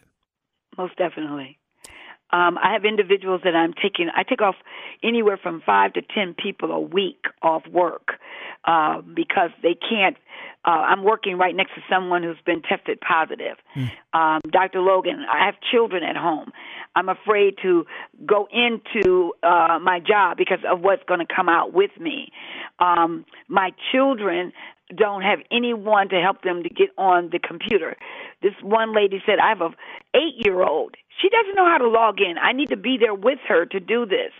Most 0.77 0.97
definitely. 0.97 1.59
Um, 2.31 2.57
I 2.57 2.71
have 2.71 2.85
individuals 2.85 3.41
that 3.43 3.53
I'm 3.53 3.73
taking. 3.73 4.09
I 4.15 4.23
take 4.23 4.41
off 4.41 4.55
anywhere 5.03 5.37
from 5.37 5.61
five 5.65 5.91
to 5.93 6.01
ten 6.01 6.33
people 6.33 6.71
a 6.71 6.79
week 6.79 7.25
off 7.41 7.63
work 7.67 8.13
uh, 8.63 9.01
because 9.01 9.49
they 9.61 9.75
can't. 9.75 10.15
Uh, 10.63 10.69
I'm 10.69 11.03
working 11.03 11.37
right 11.37 11.55
next 11.55 11.73
to 11.75 11.81
someone 11.89 12.23
who's 12.23 12.37
been 12.45 12.61
tested 12.61 12.99
positive. 13.01 13.57
Mm. 13.75 13.91
Um, 14.13 14.41
Dr. 14.51 14.79
Logan, 14.79 15.25
I 15.31 15.45
have 15.45 15.55
children 15.71 16.03
at 16.03 16.15
home. 16.15 16.51
I'm 16.95 17.09
afraid 17.09 17.55
to 17.63 17.85
go 18.25 18.47
into 18.51 19.33
uh, 19.41 19.79
my 19.81 19.99
job 19.99 20.37
because 20.37 20.59
of 20.69 20.81
what's 20.81 21.03
going 21.07 21.25
to 21.25 21.33
come 21.33 21.49
out 21.49 21.73
with 21.73 21.91
me. 21.99 22.31
Um, 22.79 23.25
my 23.47 23.71
children 23.91 24.51
don't 24.95 25.21
have 25.21 25.39
anyone 25.51 26.09
to 26.09 26.21
help 26.21 26.43
them 26.43 26.63
to 26.63 26.69
get 26.69 26.89
on 26.97 27.29
the 27.31 27.39
computer. 27.39 27.95
This 28.41 28.53
one 28.61 28.93
lady 28.95 29.21
said, 29.25 29.39
I 29.39 29.49
have 29.49 29.61
a 29.61 29.69
eight 30.15 30.35
year 30.45 30.63
old. 30.63 30.95
She 31.21 31.29
doesn't 31.29 31.55
know 31.55 31.65
how 31.65 31.77
to 31.77 31.87
log 31.87 32.19
in. 32.19 32.37
I 32.37 32.53
need 32.53 32.69
to 32.69 32.77
be 32.77 32.97
there 32.99 33.13
with 33.13 33.39
her 33.47 33.65
to 33.65 33.79
do 33.79 34.05
this. 34.05 34.31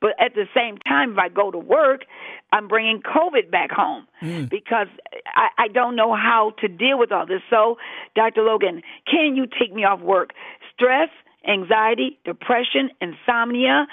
But 0.00 0.10
at 0.18 0.34
the 0.34 0.46
same 0.54 0.78
time, 0.78 1.12
if 1.12 1.18
I 1.18 1.28
go 1.28 1.50
to 1.50 1.58
work, 1.58 2.04
I'm 2.52 2.68
bringing 2.68 3.02
COVID 3.02 3.50
back 3.50 3.70
home 3.70 4.06
mm. 4.22 4.48
because 4.48 4.88
I, 5.34 5.48
I 5.58 5.68
don't 5.68 5.96
know 5.96 6.14
how 6.14 6.52
to 6.60 6.68
deal 6.68 6.98
with 6.98 7.12
all 7.12 7.26
this. 7.26 7.42
So, 7.50 7.76
Dr. 8.14 8.42
Logan, 8.42 8.82
can 9.10 9.36
you 9.36 9.46
take 9.46 9.74
me 9.74 9.84
off 9.84 10.00
work? 10.00 10.30
Stress, 10.74 11.10
anxiety, 11.46 12.18
depression, 12.24 12.90
insomnia. 13.00 13.86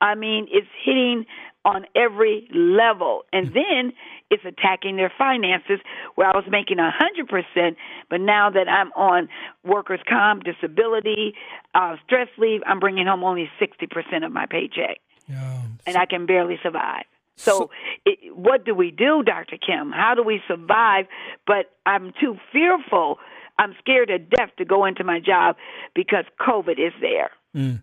I 0.00 0.14
mean, 0.14 0.46
it's 0.50 0.68
hitting 0.84 1.26
on 1.64 1.84
every 1.94 2.48
level. 2.54 3.22
And 3.32 3.48
mm. 3.48 3.54
then 3.54 3.92
it's 4.30 4.44
attacking 4.44 4.96
their 4.96 5.12
finances 5.16 5.80
where 6.14 6.28
I 6.28 6.36
was 6.36 6.44
making 6.48 6.78
a 6.78 6.90
hundred 6.90 7.28
percent, 7.28 7.76
but 8.08 8.20
now 8.20 8.50
that 8.50 8.68
I'm 8.68 8.92
on 8.92 9.28
workers' 9.64 10.00
comp, 10.08 10.44
disability, 10.44 11.34
uh, 11.74 11.96
stress 12.06 12.28
leave, 12.38 12.60
I'm 12.66 12.80
bringing 12.80 13.06
home 13.06 13.24
only 13.24 13.50
sixty 13.58 13.86
percent 13.86 14.24
of 14.24 14.32
my 14.32 14.46
paycheck, 14.46 14.98
yeah. 15.28 15.62
and 15.86 15.96
I 15.96 16.06
can 16.06 16.26
barely 16.26 16.58
survive. 16.62 17.04
So, 17.36 17.52
so 17.52 17.70
it, 18.04 18.36
what 18.36 18.64
do 18.64 18.74
we 18.74 18.90
do, 18.90 19.22
Dr. 19.22 19.56
Kim? 19.56 19.92
How 19.92 20.14
do 20.14 20.22
we 20.22 20.40
survive? 20.46 21.06
But 21.46 21.70
I'm 21.86 22.12
too 22.20 22.36
fearful. 22.52 23.18
I'm 23.58 23.74
scared 23.78 24.08
to 24.08 24.18
death 24.18 24.50
to 24.58 24.64
go 24.64 24.84
into 24.84 25.04
my 25.04 25.20
job 25.20 25.56
because 25.94 26.24
COVID 26.40 26.78
is 26.78 26.92
there. 27.00 27.30
Mm. 27.54 27.82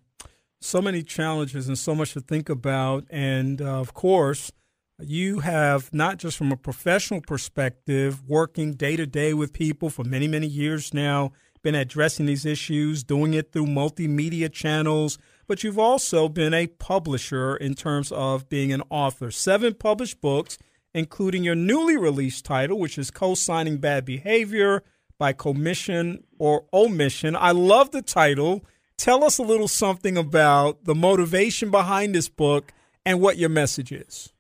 So 0.59 0.81
many 0.81 1.03
challenges 1.03 1.67
and 1.67 1.77
so 1.77 1.93
much 1.93 2.13
to 2.13 2.21
think 2.21 2.49
about, 2.49 3.05
and 3.09 3.61
uh, 3.61 3.79
of 3.79 3.93
course 3.93 4.51
you 4.99 5.39
have 5.39 5.93
not 5.93 6.17
just 6.17 6.37
from 6.37 6.51
a 6.51 6.57
professional 6.57 7.21
perspective, 7.21 8.27
working 8.27 8.73
day 8.73 8.95
to 8.95 9.05
day 9.05 9.33
with 9.33 9.53
people 9.53 9.89
for 9.89 10.03
many, 10.03 10.27
many 10.27 10.47
years 10.47 10.93
now, 10.93 11.31
been 11.61 11.75
addressing 11.75 12.25
these 12.25 12.45
issues, 12.45 13.03
doing 13.03 13.33
it 13.33 13.51
through 13.51 13.67
multimedia 13.67 14.51
channels, 14.51 15.17
but 15.47 15.63
you've 15.63 15.79
also 15.79 16.27
been 16.27 16.53
a 16.53 16.67
publisher 16.67 17.55
in 17.55 17.75
terms 17.75 18.11
of 18.11 18.49
being 18.49 18.73
an 18.73 18.81
author. 18.89 19.29
Seven 19.29 19.73
published 19.73 20.19
books, 20.21 20.57
including 20.93 21.43
your 21.43 21.55
newly 21.55 21.97
released 21.97 22.45
title, 22.45 22.79
which 22.79 22.97
is 22.97 23.11
Co 23.11 23.35
signing 23.35 23.77
Bad 23.77 24.05
Behavior 24.05 24.83
by 25.19 25.33
Commission 25.33 26.23
or 26.39 26.65
Omission. 26.73 27.35
I 27.35 27.51
love 27.51 27.91
the 27.91 28.01
title. 28.01 28.65
Tell 28.97 29.23
us 29.23 29.37
a 29.37 29.43
little 29.43 29.67
something 29.67 30.17
about 30.17 30.85
the 30.85 30.95
motivation 30.95 31.69
behind 31.69 32.15
this 32.15 32.29
book 32.29 32.73
and 33.05 33.21
what 33.21 33.37
your 33.37 33.49
message 33.49 33.91
is. 33.91 34.33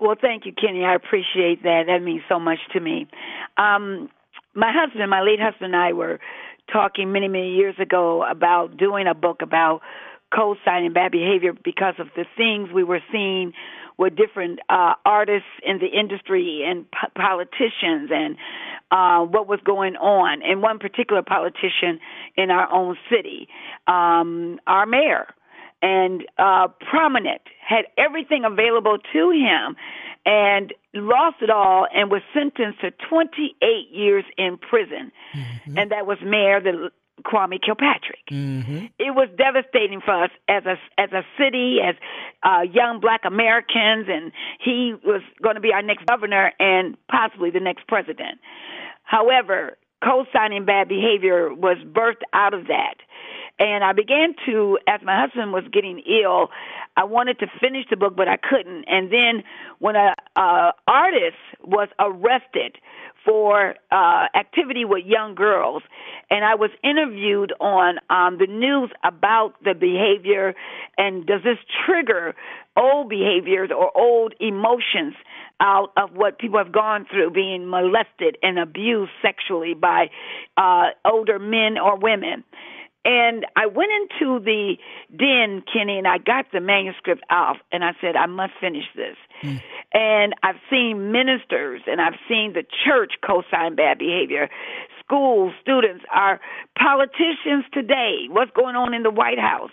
Well, 0.00 0.16
thank 0.20 0.46
you, 0.46 0.52
Kenny. 0.52 0.84
I 0.84 0.94
appreciate 0.94 1.62
that. 1.62 1.84
That 1.86 2.02
means 2.02 2.22
so 2.28 2.38
much 2.38 2.58
to 2.72 2.80
me. 2.80 3.06
Um, 3.56 4.08
my 4.54 4.72
husband, 4.74 5.08
my 5.10 5.22
late 5.22 5.40
husband, 5.40 5.74
and 5.74 5.76
I 5.76 5.92
were 5.92 6.18
talking 6.72 7.12
many, 7.12 7.28
many 7.28 7.54
years 7.54 7.76
ago 7.80 8.24
about 8.28 8.76
doing 8.76 9.06
a 9.06 9.14
book 9.14 9.42
about 9.42 9.80
co-signing 10.34 10.92
bad 10.92 11.12
behavior 11.12 11.52
because 11.52 11.94
of 11.98 12.08
the 12.16 12.24
things 12.36 12.68
we 12.74 12.84
were 12.84 13.00
seeing 13.10 13.52
with 13.96 14.14
different 14.16 14.60
uh, 14.68 14.94
artists 15.04 15.48
in 15.64 15.78
the 15.78 15.86
industry 15.86 16.62
and 16.66 16.86
po- 16.90 17.08
politicians 17.16 18.10
and 18.12 18.36
uh, 18.90 19.20
what 19.20 19.48
was 19.48 19.60
going 19.64 19.96
on. 19.96 20.42
And 20.42 20.62
one 20.62 20.78
particular 20.78 21.22
politician 21.22 22.00
in 22.36 22.50
our 22.50 22.72
own 22.72 22.96
city, 23.10 23.48
um, 23.86 24.58
our 24.66 24.86
mayor, 24.86 25.26
and 25.80 26.24
uh, 26.38 26.68
prominent, 26.90 27.42
had 27.66 27.84
everything 27.96 28.44
available 28.44 28.98
to 29.12 29.30
him, 29.30 29.76
and 30.26 30.74
lost 30.94 31.36
it 31.40 31.50
all 31.50 31.86
and 31.94 32.10
was 32.10 32.22
sentenced 32.34 32.80
to 32.80 32.90
28 33.08 33.56
years 33.92 34.24
in 34.36 34.58
prison. 34.58 35.12
Mm-hmm. 35.34 35.78
And 35.78 35.90
that 35.92 36.06
was 36.06 36.18
Mayor 36.22 36.60
the 36.60 36.90
Kwame 37.24 37.58
Kilpatrick. 37.64 38.26
Mm-hmm. 38.30 38.86
It 38.98 39.14
was 39.14 39.28
devastating 39.36 40.00
for 40.00 40.24
us 40.24 40.30
as 40.48 40.64
a 40.66 40.76
as 40.98 41.10
a 41.12 41.22
city, 41.38 41.78
as 41.84 41.94
uh, 42.42 42.62
young 42.62 43.00
Black 43.00 43.22
Americans, 43.24 44.06
and 44.08 44.32
he 44.60 44.94
was 45.04 45.22
going 45.42 45.54
to 45.54 45.60
be 45.60 45.72
our 45.72 45.82
next 45.82 46.06
governor 46.06 46.52
and 46.58 46.96
possibly 47.10 47.50
the 47.50 47.60
next 47.60 47.86
president. 47.86 48.38
However, 49.02 49.76
co-signing 50.04 50.64
bad 50.64 50.88
behavior 50.88 51.52
was 51.52 51.76
birthed 51.84 52.22
out 52.32 52.54
of 52.54 52.66
that. 52.68 52.94
And 53.58 53.82
I 53.82 53.92
began 53.92 54.34
to, 54.46 54.78
as 54.86 55.00
my 55.02 55.20
husband 55.20 55.52
was 55.52 55.64
getting 55.72 56.00
ill, 56.06 56.48
I 56.98 57.04
wanted 57.04 57.38
to 57.38 57.46
finish 57.60 57.84
the 57.88 57.96
book, 57.96 58.16
but 58.16 58.26
I 58.26 58.36
couldn't. 58.36 58.84
And 58.88 59.12
then 59.12 59.44
when 59.78 59.94
a, 59.94 60.16
a 60.34 60.72
artist 60.88 61.36
was 61.62 61.88
arrested 62.00 62.76
for 63.24 63.76
uh, 63.92 64.26
activity 64.34 64.84
with 64.84 65.06
young 65.06 65.36
girls, 65.36 65.84
and 66.28 66.44
I 66.44 66.56
was 66.56 66.70
interviewed 66.82 67.52
on 67.60 67.98
um, 68.10 68.38
the 68.38 68.48
news 68.48 68.90
about 69.04 69.54
the 69.62 69.74
behavior, 69.74 70.54
and 70.96 71.24
does 71.24 71.42
this 71.44 71.58
trigger 71.86 72.34
old 72.76 73.08
behaviors 73.08 73.70
or 73.70 73.96
old 73.96 74.34
emotions 74.40 75.14
out 75.60 75.92
of 75.96 76.10
what 76.14 76.38
people 76.38 76.58
have 76.58 76.72
gone 76.72 77.06
through 77.10 77.30
being 77.30 77.68
molested 77.68 78.38
and 78.42 78.58
abused 78.58 79.10
sexually 79.22 79.74
by 79.74 80.10
uh, 80.56 80.86
older 81.04 81.38
men 81.38 81.78
or 81.78 81.98
women. 81.98 82.44
And 83.04 83.46
I 83.56 83.66
went 83.66 83.90
into 83.92 84.40
the 84.40 84.76
den, 85.16 85.62
Kenny, 85.72 85.98
and 85.98 86.06
I 86.06 86.18
got 86.18 86.46
the 86.52 86.60
manuscript 86.60 87.22
off, 87.30 87.56
and 87.72 87.84
I 87.84 87.92
said, 88.00 88.16
I 88.16 88.26
must 88.26 88.52
finish 88.60 88.84
this. 88.94 89.16
Mm. 89.42 89.62
And 89.92 90.34
I've 90.42 90.60
seen 90.70 91.12
ministers 91.12 91.82
and 91.86 92.00
I've 92.00 92.18
seen 92.28 92.52
the 92.52 92.64
church 92.84 93.12
co 93.24 93.42
sign 93.50 93.76
bad 93.76 93.98
behavior. 93.98 94.50
Schools, 95.02 95.54
students, 95.62 96.04
our 96.12 96.40
politicians 96.78 97.64
today, 97.72 98.26
what's 98.28 98.50
going 98.50 98.76
on 98.76 98.92
in 98.92 99.02
the 99.02 99.10
White 99.10 99.38
House. 99.38 99.70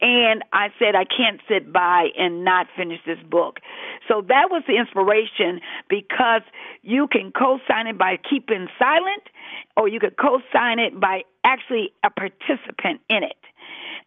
And 0.00 0.42
I 0.52 0.68
said, 0.78 0.94
I 0.94 1.04
can't 1.04 1.40
sit 1.48 1.72
by 1.72 2.08
and 2.18 2.44
not 2.44 2.66
finish 2.76 3.00
this 3.06 3.18
book. 3.30 3.60
So 4.08 4.22
that 4.28 4.50
was 4.50 4.62
the 4.66 4.76
inspiration 4.76 5.60
because 5.88 6.42
you 6.82 7.06
can 7.06 7.32
co 7.32 7.58
sign 7.68 7.86
it 7.86 7.98
by 7.98 8.16
keeping 8.18 8.68
silent, 8.78 9.24
or 9.76 9.88
you 9.88 10.00
could 10.00 10.16
co 10.16 10.40
sign 10.52 10.78
it 10.78 10.98
by 10.98 11.22
actually 11.44 11.92
a 12.04 12.10
participant 12.10 13.00
in 13.08 13.22
it. 13.22 13.36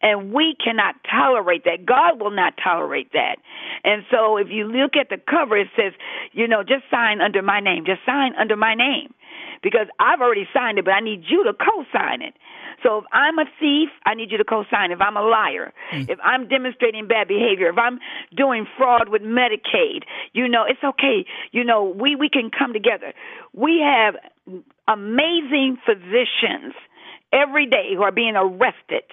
And 0.02 0.34
we 0.34 0.56
cannot 0.62 0.96
tolerate 1.10 1.64
that. 1.64 1.86
God 1.86 2.20
will 2.20 2.32
not 2.32 2.56
tolerate 2.62 3.14
that. 3.14 3.38
And 3.86 4.04
so 4.12 4.36
if 4.38 4.50
you 4.50 4.66
look 4.66 4.98
at 4.98 5.10
the 5.10 5.18
cover, 5.18 5.58
it 5.58 5.70
says, 5.78 5.94
you 6.34 6.48
know, 6.48 6.62
just 6.62 6.84
sign 6.92 7.22
under 7.22 7.42
my 7.42 7.62
name. 7.62 7.86
Just 7.86 8.02
sign 8.06 8.34
under 8.38 8.58
my 8.58 8.76
name. 8.76 9.14
Because 9.63 9.88
I've 10.00 10.22
already 10.22 10.48
signed 10.53 10.77
it, 10.77 10.86
but 10.86 10.91
I 10.91 11.00
need 11.00 11.24
you 11.27 11.43
to 11.46 11.53
co 11.53 11.86
sign 11.91 12.22
it. 12.22 12.36
So 12.84 12.98
if 12.98 13.05
I'm 13.12 13.39
a 13.39 13.46
thief, 13.60 13.89
I 14.05 14.13
need 14.13 14.32
you 14.32 14.38
to 14.38 14.43
co-sign. 14.43 14.91
If 14.91 15.01
I'm 15.01 15.17
a 15.17 15.22
liar, 15.22 15.74
mm. 15.91 16.10
if 16.10 16.20
I'm 16.24 16.48
demonstrating 16.48 17.08
bad 17.08 17.27
behavior, 17.27 17.70
if 17.70 17.77
I'm 17.77 18.00
doing 18.36 18.67
fraud 18.77 19.10
with 19.10 19.22
Medicaid, 19.22 20.03
you 20.34 20.48
know, 20.48 20.65
it's 20.67 20.84
okay. 20.84 21.25
You 21.51 21.63
know, 21.63 21.84
we 21.84 22.15
we 22.15 22.29
can 22.29 22.51
come 22.51 22.74
together. 22.74 23.13
We 23.53 23.82
have 23.84 24.15
amazing 24.88 25.77
physicians 25.86 26.74
every 27.32 27.65
day 27.65 27.91
who 27.96 28.03
are 28.03 28.12
being 28.12 28.36
arrested 28.36 29.03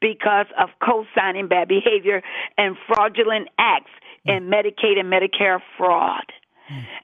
because 0.00 0.46
of 0.58 0.70
co-signing 0.84 1.48
bad 1.48 1.68
behavior 1.68 2.22
and 2.58 2.76
fraudulent 2.88 3.48
acts 3.58 3.90
in 4.24 4.50
Medicaid 4.50 4.98
and 4.98 5.12
Medicare 5.12 5.60
fraud. 5.78 6.24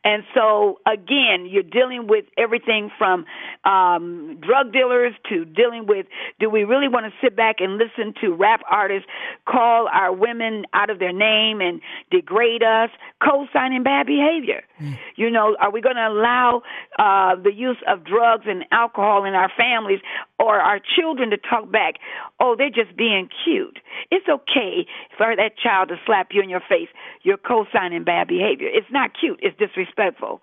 And 0.05 0.23
so, 0.35 0.79
again, 0.87 1.47
you're 1.49 1.63
dealing 1.63 2.07
with 2.07 2.25
everything 2.37 2.91
from 2.97 3.25
um, 3.65 4.39
drug 4.41 4.73
dealers 4.73 5.15
to 5.29 5.45
dealing 5.45 5.87
with 5.87 6.07
do 6.41 6.49
we 6.49 6.65
really 6.65 6.89
want 6.89 7.07
to 7.07 7.13
sit 7.23 7.37
back 7.37 7.57
and 7.61 7.79
listen 7.79 8.15
to 8.21 8.35
rap 8.35 8.61
artists 8.71 9.09
call 9.47 9.89
our 9.93 10.13
women 10.13 10.65
out 10.73 10.91
of 10.91 10.99
their 10.99 11.13
name 11.13 11.61
and 11.61 11.81
degrade 12.11 12.63
us, 12.63 12.91
co 13.23 13.47
signing 13.53 13.83
bad 13.83 14.07
behavior? 14.07 14.63
Mm. 14.81 14.99
You 15.17 15.31
know, 15.31 15.57
are 15.61 15.71
we 15.71 15.81
going 15.81 15.97
to 15.97 16.09
allow 16.09 16.63
uh, 16.99 17.37
the 17.37 17.53
use 17.53 17.79
of 17.87 18.05
drugs 18.05 18.45
and 18.47 18.65
alcohol 18.71 19.25
in 19.25 19.35
our 19.35 19.51
families 19.57 20.01
or 20.39 20.61
our 20.61 20.81
children 20.97 21.31
to 21.31 21.37
talk 21.37 21.71
back? 21.71 21.95
Oh, 22.41 22.55
they're 22.57 22.71
just 22.71 22.97
being 22.97 23.29
cute. 23.45 23.79
It's 24.11 24.27
okay 24.29 24.87
for 25.17 25.35
that 25.35 25.59
child 25.59 25.89
to 25.89 25.97
slap 26.07 26.29
you 26.33 26.43
in 26.43 26.49
your 26.49 26.63
face. 26.69 26.89
You're 27.23 27.39
co 27.39 27.67
signing 27.73 28.05
bad 28.05 28.29
behavior. 28.29 28.69
It's 28.71 28.91
not 28.91 29.11
cute, 29.19 29.41
it's 29.43 29.57
disrespectful. 29.59 30.41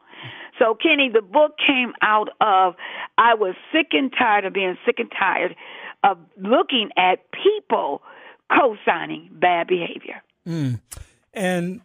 So, 0.60 0.75
Kenny, 0.75 1.10
the 1.14 1.22
book 1.22 1.56
came 1.58 1.94
out 2.02 2.30
of 2.40 2.75
I 3.18 3.34
was 3.36 3.56
sick 3.74 3.88
and 3.92 4.12
tired 4.18 4.46
of 4.46 4.54
being 4.54 4.78
sick 4.86 5.00
and 5.00 5.12
tired 5.12 5.56
of 6.04 6.18
looking 6.38 6.90
at 6.98 7.25
people 7.32 8.02
co 8.52 8.75
signing 8.86 9.30
bad 9.34 9.68
behavior. 9.68 10.22
Mm. 10.48 10.80
And 11.34 11.82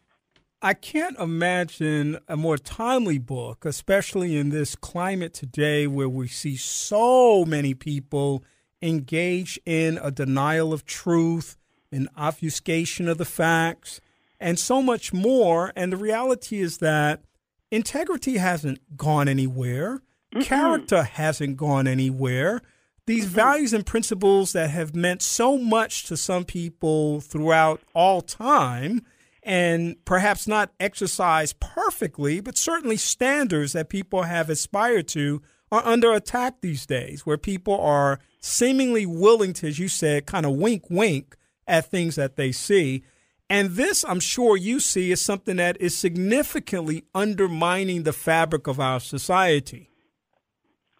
I 0.62 0.74
can't 0.74 1.18
imagine 1.18 2.18
a 2.28 2.36
more 2.36 2.58
timely 2.58 3.16
book, 3.16 3.64
especially 3.64 4.36
in 4.36 4.50
this 4.50 4.76
climate 4.76 5.32
today 5.32 5.86
where 5.86 6.08
we 6.08 6.28
see 6.28 6.56
so 6.56 7.46
many 7.46 7.72
people 7.72 8.44
engage 8.82 9.58
in 9.64 9.98
a 10.02 10.10
denial 10.10 10.74
of 10.74 10.84
truth, 10.84 11.56
an 11.90 12.08
obfuscation 12.14 13.08
of 13.08 13.16
the 13.16 13.24
facts, 13.24 14.02
and 14.38 14.58
so 14.58 14.82
much 14.82 15.14
more. 15.14 15.72
And 15.74 15.94
the 15.94 15.96
reality 15.96 16.60
is 16.60 16.78
that 16.78 17.22
integrity 17.70 18.36
hasn't 18.36 18.98
gone 18.98 19.28
anywhere, 19.28 20.02
mm-hmm. 20.34 20.42
character 20.42 21.04
hasn't 21.04 21.56
gone 21.56 21.86
anywhere. 21.86 22.60
These 23.06 23.24
mm-hmm. 23.24 23.34
values 23.34 23.72
and 23.72 23.86
principles 23.86 24.52
that 24.52 24.68
have 24.68 24.94
meant 24.94 25.22
so 25.22 25.56
much 25.56 26.04
to 26.04 26.18
some 26.18 26.44
people 26.44 27.22
throughout 27.22 27.80
all 27.94 28.20
time 28.20 29.06
and 29.50 29.96
perhaps 30.04 30.46
not 30.46 30.70
exercised 30.78 31.58
perfectly, 31.58 32.38
but 32.38 32.56
certainly 32.56 32.96
standards 32.96 33.72
that 33.72 33.88
people 33.88 34.22
have 34.22 34.48
aspired 34.48 35.08
to 35.08 35.42
are 35.72 35.84
under 35.84 36.12
attack 36.12 36.60
these 36.60 36.86
days, 36.86 37.26
where 37.26 37.36
people 37.36 37.76
are 37.80 38.20
seemingly 38.40 39.04
willing 39.06 39.52
to, 39.52 39.66
as 39.66 39.76
you 39.76 39.88
said, 39.88 40.24
kind 40.24 40.46
of 40.46 40.52
wink 40.52 40.84
wink 40.88 41.36
at 41.66 41.90
things 41.90 42.14
that 42.14 42.36
they 42.36 42.52
see. 42.52 43.02
And 43.48 43.70
this, 43.70 44.04
I'm 44.04 44.20
sure 44.20 44.56
you 44.56 44.78
see, 44.78 45.10
is 45.10 45.20
something 45.20 45.56
that 45.56 45.80
is 45.80 45.98
significantly 45.98 47.02
undermining 47.12 48.04
the 48.04 48.12
fabric 48.12 48.68
of 48.68 48.78
our 48.78 49.00
society. 49.00 49.89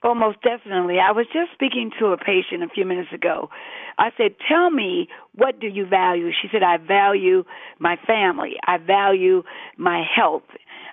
Oh, 0.02 0.14
most 0.14 0.38
definitely. 0.42 0.96
I 0.98 1.12
was 1.12 1.26
just 1.26 1.52
speaking 1.52 1.90
to 1.98 2.06
a 2.06 2.16
patient 2.16 2.62
a 2.62 2.68
few 2.68 2.86
minutes 2.86 3.12
ago. 3.12 3.50
I 3.98 4.10
said, 4.16 4.34
Tell 4.48 4.70
me, 4.70 5.08
what 5.34 5.60
do 5.60 5.66
you 5.66 5.86
value? 5.86 6.30
She 6.30 6.48
said, 6.50 6.62
I 6.62 6.78
value 6.78 7.44
my 7.78 7.96
family. 8.06 8.54
I 8.66 8.78
value 8.78 9.42
my 9.76 10.02
health. 10.02 10.48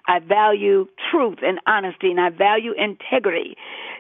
I 0.08 0.20
value 0.20 0.88
truth 1.12 1.40
and 1.42 1.60
honesty, 1.68 2.12
and 2.12 2.20
I 2.20 2.30
value 2.30 2.74
integrity. 2.78 3.56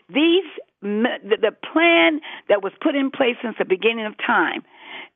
These, 0.09 0.45
the 0.81 1.51
plan 1.71 2.21
that 2.49 2.63
was 2.63 2.71
put 2.81 2.95
in 2.95 3.11
place 3.11 3.35
since 3.41 3.55
the 3.59 3.65
beginning 3.65 4.05
of 4.05 4.13
time, 4.17 4.63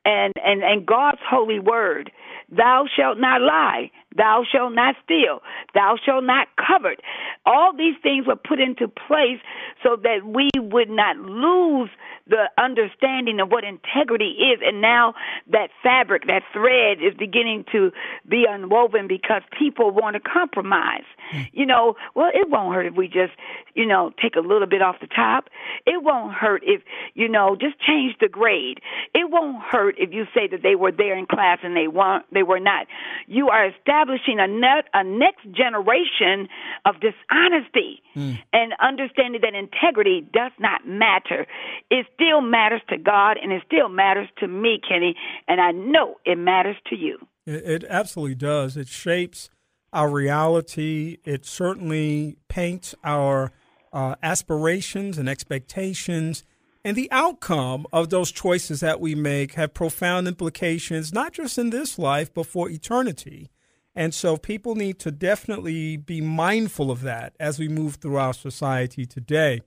and, 0.03 0.33
and, 0.43 0.63
and 0.63 0.85
God's 0.85 1.21
holy 1.29 1.59
word 1.59 2.11
Thou 2.51 2.85
shalt 2.93 3.17
not 3.17 3.41
lie. 3.41 3.91
Thou 4.15 4.43
shalt 4.49 4.73
not 4.73 4.95
steal. 5.03 5.41
Thou 5.73 5.95
shalt 6.03 6.25
not 6.25 6.49
covet. 6.57 6.99
All 7.45 7.71
these 7.75 7.95
things 8.03 8.27
were 8.27 8.35
put 8.35 8.59
into 8.59 8.87
place 8.87 9.39
so 9.81 9.95
that 10.03 10.25
we 10.25 10.49
would 10.55 10.89
not 10.89 11.17
lose 11.17 11.89
the 12.27 12.49
understanding 12.57 13.39
of 13.39 13.49
what 13.49 13.63
integrity 13.63 14.35
is. 14.53 14.59
And 14.63 14.81
now 14.81 15.13
that 15.49 15.69
fabric, 15.81 16.27
that 16.27 16.43
thread 16.53 16.97
is 17.01 17.13
beginning 17.17 17.65
to 17.71 17.91
be 18.27 18.45
unwoven 18.47 19.07
because 19.07 19.41
people 19.57 19.91
want 19.91 20.15
to 20.15 20.19
compromise. 20.19 21.03
Hmm. 21.31 21.41
You 21.53 21.65
know, 21.65 21.95
well, 22.15 22.29
it 22.33 22.49
won't 22.49 22.73
hurt 22.73 22.85
if 22.85 22.95
we 22.95 23.07
just, 23.07 23.33
you 23.75 23.85
know, 23.85 24.11
take 24.21 24.35
a 24.35 24.41
little 24.41 24.67
bit 24.67 24.81
off 24.81 24.97
the 24.99 25.07
top. 25.07 25.49
It 25.85 26.03
won't 26.03 26.33
hurt 26.33 26.63
if, 26.65 26.81
you 27.13 27.27
know, 27.27 27.55
just 27.59 27.79
change 27.79 28.15
the 28.19 28.27
grade. 28.27 28.79
It 29.13 29.29
won't 29.29 29.63
hurt 29.63 29.95
if 29.97 30.13
you 30.13 30.25
say 30.33 30.47
that 30.47 30.61
they 30.63 30.75
were 30.75 30.91
there 30.91 31.17
in 31.17 31.25
class 31.25 31.59
and 31.63 31.75
they 31.75 31.87
weren't, 31.87 32.25
they 32.31 32.40
were 32.43 32.59
not. 32.59 32.87
You 33.27 33.49
are 33.49 33.67
establishing 33.67 34.39
a, 34.39 34.47
net, 34.47 34.85
a 34.93 35.03
next 35.03 35.43
generation 35.51 36.47
of 36.85 36.95
dishonesty 36.95 38.01
mm. 38.15 38.37
and 38.53 38.73
understanding 38.81 39.41
that 39.41 39.53
integrity 39.53 40.27
does 40.33 40.51
not 40.59 40.87
matter. 40.87 41.45
It 41.89 42.05
still 42.15 42.41
matters 42.41 42.81
to 42.89 42.97
God 42.97 43.37
and 43.41 43.51
it 43.51 43.63
still 43.65 43.89
matters 43.89 44.29
to 44.39 44.47
me, 44.47 44.79
Kenny, 44.87 45.15
and 45.47 45.61
I 45.61 45.71
know 45.71 46.15
it 46.25 46.37
matters 46.37 46.77
to 46.89 46.95
you. 46.95 47.17
It, 47.45 47.83
it 47.83 47.83
absolutely 47.89 48.35
does. 48.35 48.77
It 48.77 48.87
shapes 48.87 49.49
our 49.93 50.09
reality. 50.09 51.17
It 51.25 51.45
certainly 51.45 52.37
paints 52.47 52.95
our 53.03 53.51
uh, 53.93 54.15
aspirations 54.23 55.17
and 55.17 55.27
expectations. 55.27 56.43
And 56.83 56.97
the 56.97 57.11
outcome 57.11 57.85
of 57.93 58.09
those 58.09 58.31
choices 58.31 58.79
that 58.79 58.99
we 58.99 59.13
make 59.13 59.53
have 59.53 59.73
profound 59.73 60.27
implications, 60.27 61.13
not 61.13 61.33
just 61.33 61.57
in 61.57 61.69
this 61.69 61.99
life, 61.99 62.33
but 62.33 62.47
for 62.47 62.69
eternity. 62.69 63.51
And 63.95 64.13
so 64.13 64.37
people 64.37 64.75
need 64.75 64.99
to 64.99 65.11
definitely 65.11 65.97
be 65.97 66.21
mindful 66.21 66.89
of 66.89 67.01
that 67.01 67.35
as 67.39 67.59
we 67.59 67.67
move 67.67 67.95
through 67.95 68.17
our 68.17 68.33
society 68.33 69.05
today. 69.05 69.61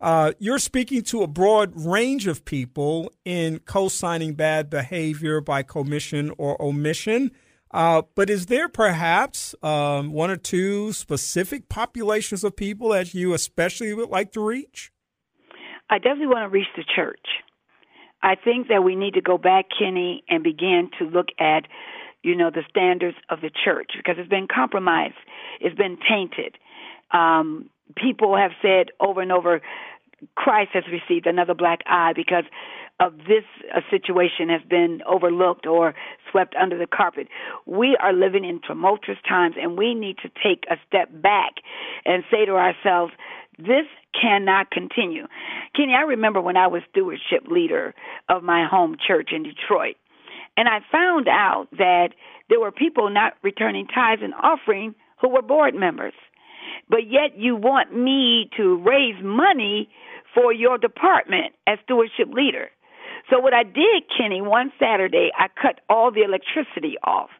Uh, 0.00 0.32
you're 0.38 0.58
speaking 0.58 1.02
to 1.02 1.22
a 1.22 1.26
broad 1.26 1.72
range 1.74 2.26
of 2.26 2.44
people 2.44 3.12
in 3.24 3.58
co 3.60 3.88
signing 3.88 4.34
bad 4.34 4.70
behavior 4.70 5.40
by 5.40 5.62
commission 5.62 6.32
or 6.38 6.60
omission. 6.62 7.30
Uh, 7.70 8.02
but 8.14 8.30
is 8.30 8.46
there 8.46 8.68
perhaps 8.68 9.54
um, 9.62 10.12
one 10.12 10.30
or 10.30 10.36
two 10.36 10.92
specific 10.92 11.68
populations 11.68 12.44
of 12.44 12.54
people 12.54 12.90
that 12.90 13.12
you 13.14 13.34
especially 13.34 13.92
would 13.92 14.10
like 14.10 14.30
to 14.32 14.40
reach? 14.40 14.92
I 15.90 15.98
definitely 15.98 16.28
want 16.28 16.44
to 16.44 16.48
reach 16.48 16.68
the 16.76 16.84
church. 16.84 17.26
I 18.22 18.36
think 18.36 18.68
that 18.68 18.82
we 18.82 18.96
need 18.96 19.14
to 19.14 19.20
go 19.20 19.36
back, 19.36 19.66
Kenny, 19.78 20.24
and 20.28 20.42
begin 20.42 20.90
to 20.98 21.04
look 21.04 21.26
at, 21.38 21.66
you 22.22 22.34
know, 22.34 22.50
the 22.50 22.62
standards 22.70 23.16
of 23.28 23.42
the 23.42 23.50
church 23.50 23.90
because 23.96 24.16
it's 24.18 24.30
been 24.30 24.48
compromised, 24.52 25.14
it's 25.60 25.76
been 25.76 25.98
tainted. 26.08 26.56
Um, 27.12 27.68
people 27.96 28.36
have 28.36 28.52
said 28.62 28.88
over 28.98 29.20
and 29.20 29.30
over, 29.30 29.60
Christ 30.36 30.70
has 30.72 30.84
received 30.90 31.26
another 31.26 31.52
black 31.54 31.80
eye 31.86 32.12
because 32.16 32.44
of 33.00 33.18
this 33.18 33.44
uh, 33.74 33.80
situation 33.90 34.48
has 34.48 34.62
been 34.68 35.02
overlooked 35.06 35.66
or 35.66 35.94
swept 36.30 36.54
under 36.60 36.78
the 36.78 36.86
carpet. 36.86 37.28
We 37.66 37.96
are 38.00 38.12
living 38.12 38.44
in 38.44 38.60
tumultuous 38.66 39.18
times, 39.28 39.56
and 39.60 39.76
we 39.76 39.94
need 39.94 40.16
to 40.18 40.28
take 40.28 40.64
a 40.70 40.76
step 40.86 41.10
back 41.12 41.54
and 42.04 42.22
say 42.30 42.46
to 42.46 42.52
ourselves, 42.52 43.12
this 43.58 43.86
cannot 44.20 44.70
continue. 44.70 45.26
Kenny, 45.76 45.94
I 45.94 46.02
remember 46.02 46.40
when 46.40 46.56
I 46.56 46.66
was 46.66 46.82
stewardship 46.90 47.46
leader 47.50 47.94
of 48.28 48.42
my 48.42 48.66
home 48.68 48.96
church 49.06 49.30
in 49.32 49.42
Detroit, 49.42 49.96
and 50.56 50.68
I 50.68 50.80
found 50.90 51.28
out 51.28 51.66
that 51.72 52.10
there 52.48 52.60
were 52.60 52.72
people 52.72 53.10
not 53.10 53.34
returning 53.42 53.86
tithes 53.86 54.22
and 54.22 54.34
offering 54.34 54.94
who 55.20 55.28
were 55.28 55.42
board 55.42 55.74
members. 55.74 56.14
But 56.88 57.10
yet 57.10 57.36
you 57.36 57.56
want 57.56 57.96
me 57.96 58.50
to 58.56 58.76
raise 58.76 59.16
money 59.22 59.88
for 60.34 60.52
your 60.52 60.78
department 60.78 61.54
as 61.66 61.78
stewardship 61.84 62.28
leader. 62.32 62.68
So 63.30 63.40
what 63.40 63.54
I 63.54 63.62
did, 63.62 64.04
Kenny, 64.16 64.42
one 64.42 64.70
Saturday, 64.78 65.30
I 65.38 65.46
cut 65.60 65.80
all 65.88 66.10
the 66.10 66.22
electricity 66.22 66.96
off. 67.04 67.30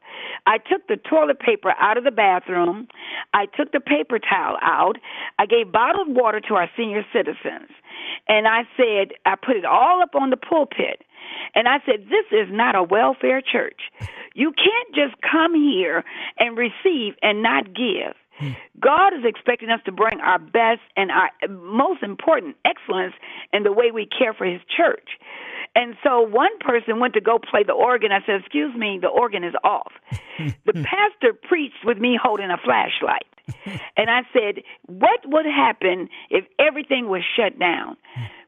I 0.47 0.59
took 0.59 0.87
the 0.89 0.97
toilet 0.97 1.41
paper 1.41 1.75
out 1.79 1.97
of 1.97 2.05
the 2.05 2.11
bathroom. 2.11 2.89
I 3.33 3.47
took 3.47 3.73
the 3.73 3.81
paper 3.81 4.19
towel 4.19 4.57
out. 4.63 4.97
I 5.39 5.47
gave 5.47 5.73
bottled 5.73 6.15
water 6.15 6.41
to 6.49 6.55
our 6.55 6.71
senior 6.77 7.05
citizens. 7.13 7.71
And 8.29 8.47
I 8.47 8.63
said, 8.77 9.13
I 9.27 9.37
put 9.37 9.57
it 9.57 9.65
all 9.65 10.03
up 10.03 10.15
on 10.15 10.31
the 10.31 10.37
pulpit. 10.37 11.03
And 11.55 11.69
I 11.69 11.79
said, 11.87 12.07
This 12.09 12.27
is 12.33 12.49
not 12.51 12.75
a 12.75 12.83
welfare 12.83 13.41
church. 13.41 13.81
You 14.35 14.53
can't 14.53 14.95
just 14.95 15.21
come 15.23 15.55
here 15.55 16.05
and 16.39 16.57
receive 16.57 17.15
and 17.23 17.43
not 17.43 17.75
give. 17.75 18.15
God 18.81 19.15
is 19.15 19.25
expecting 19.25 19.71
us 19.71 19.81
to 19.87 19.93
bring 19.93 20.21
our 20.21 20.39
best 20.39 20.81
and 20.97 21.11
our 21.11 21.31
most 21.49 22.03
important 22.03 22.57
excellence 22.65 23.15
in 23.53 23.63
the 23.63 23.73
way 23.73 23.93
we 23.93 24.07
care 24.07 24.35
for 24.35 24.45
His 24.45 24.61
church. 24.77 25.11
And 25.75 25.97
so 26.05 26.21
one 26.21 26.57
person 26.61 27.01
went 27.01 27.15
to 27.15 27.21
go 27.21 27.39
play 27.39 27.65
the 27.65 27.73
organ. 27.73 28.13
I 28.13 28.21
said, 28.25 28.41
Excuse 28.41 28.75
me, 28.77 28.99
the 29.01 29.09
organ 29.09 29.45
is 29.45 29.55
off. 29.65 29.93
the 30.39 30.73
pastor 30.73 31.33
preached 31.33 31.85
with 31.85 31.99
me 31.99 32.19
holding 32.21 32.51
a 32.51 32.59
flashlight. 32.59 33.27
and 33.97 34.09
I 34.09 34.23
said, 34.33 34.63
What 34.87 35.21
would 35.27 35.47
happen 35.47 36.09
if 36.31 36.45
everything 36.59 37.09
was 37.09 37.23
shut 37.37 37.59
down? 37.59 37.97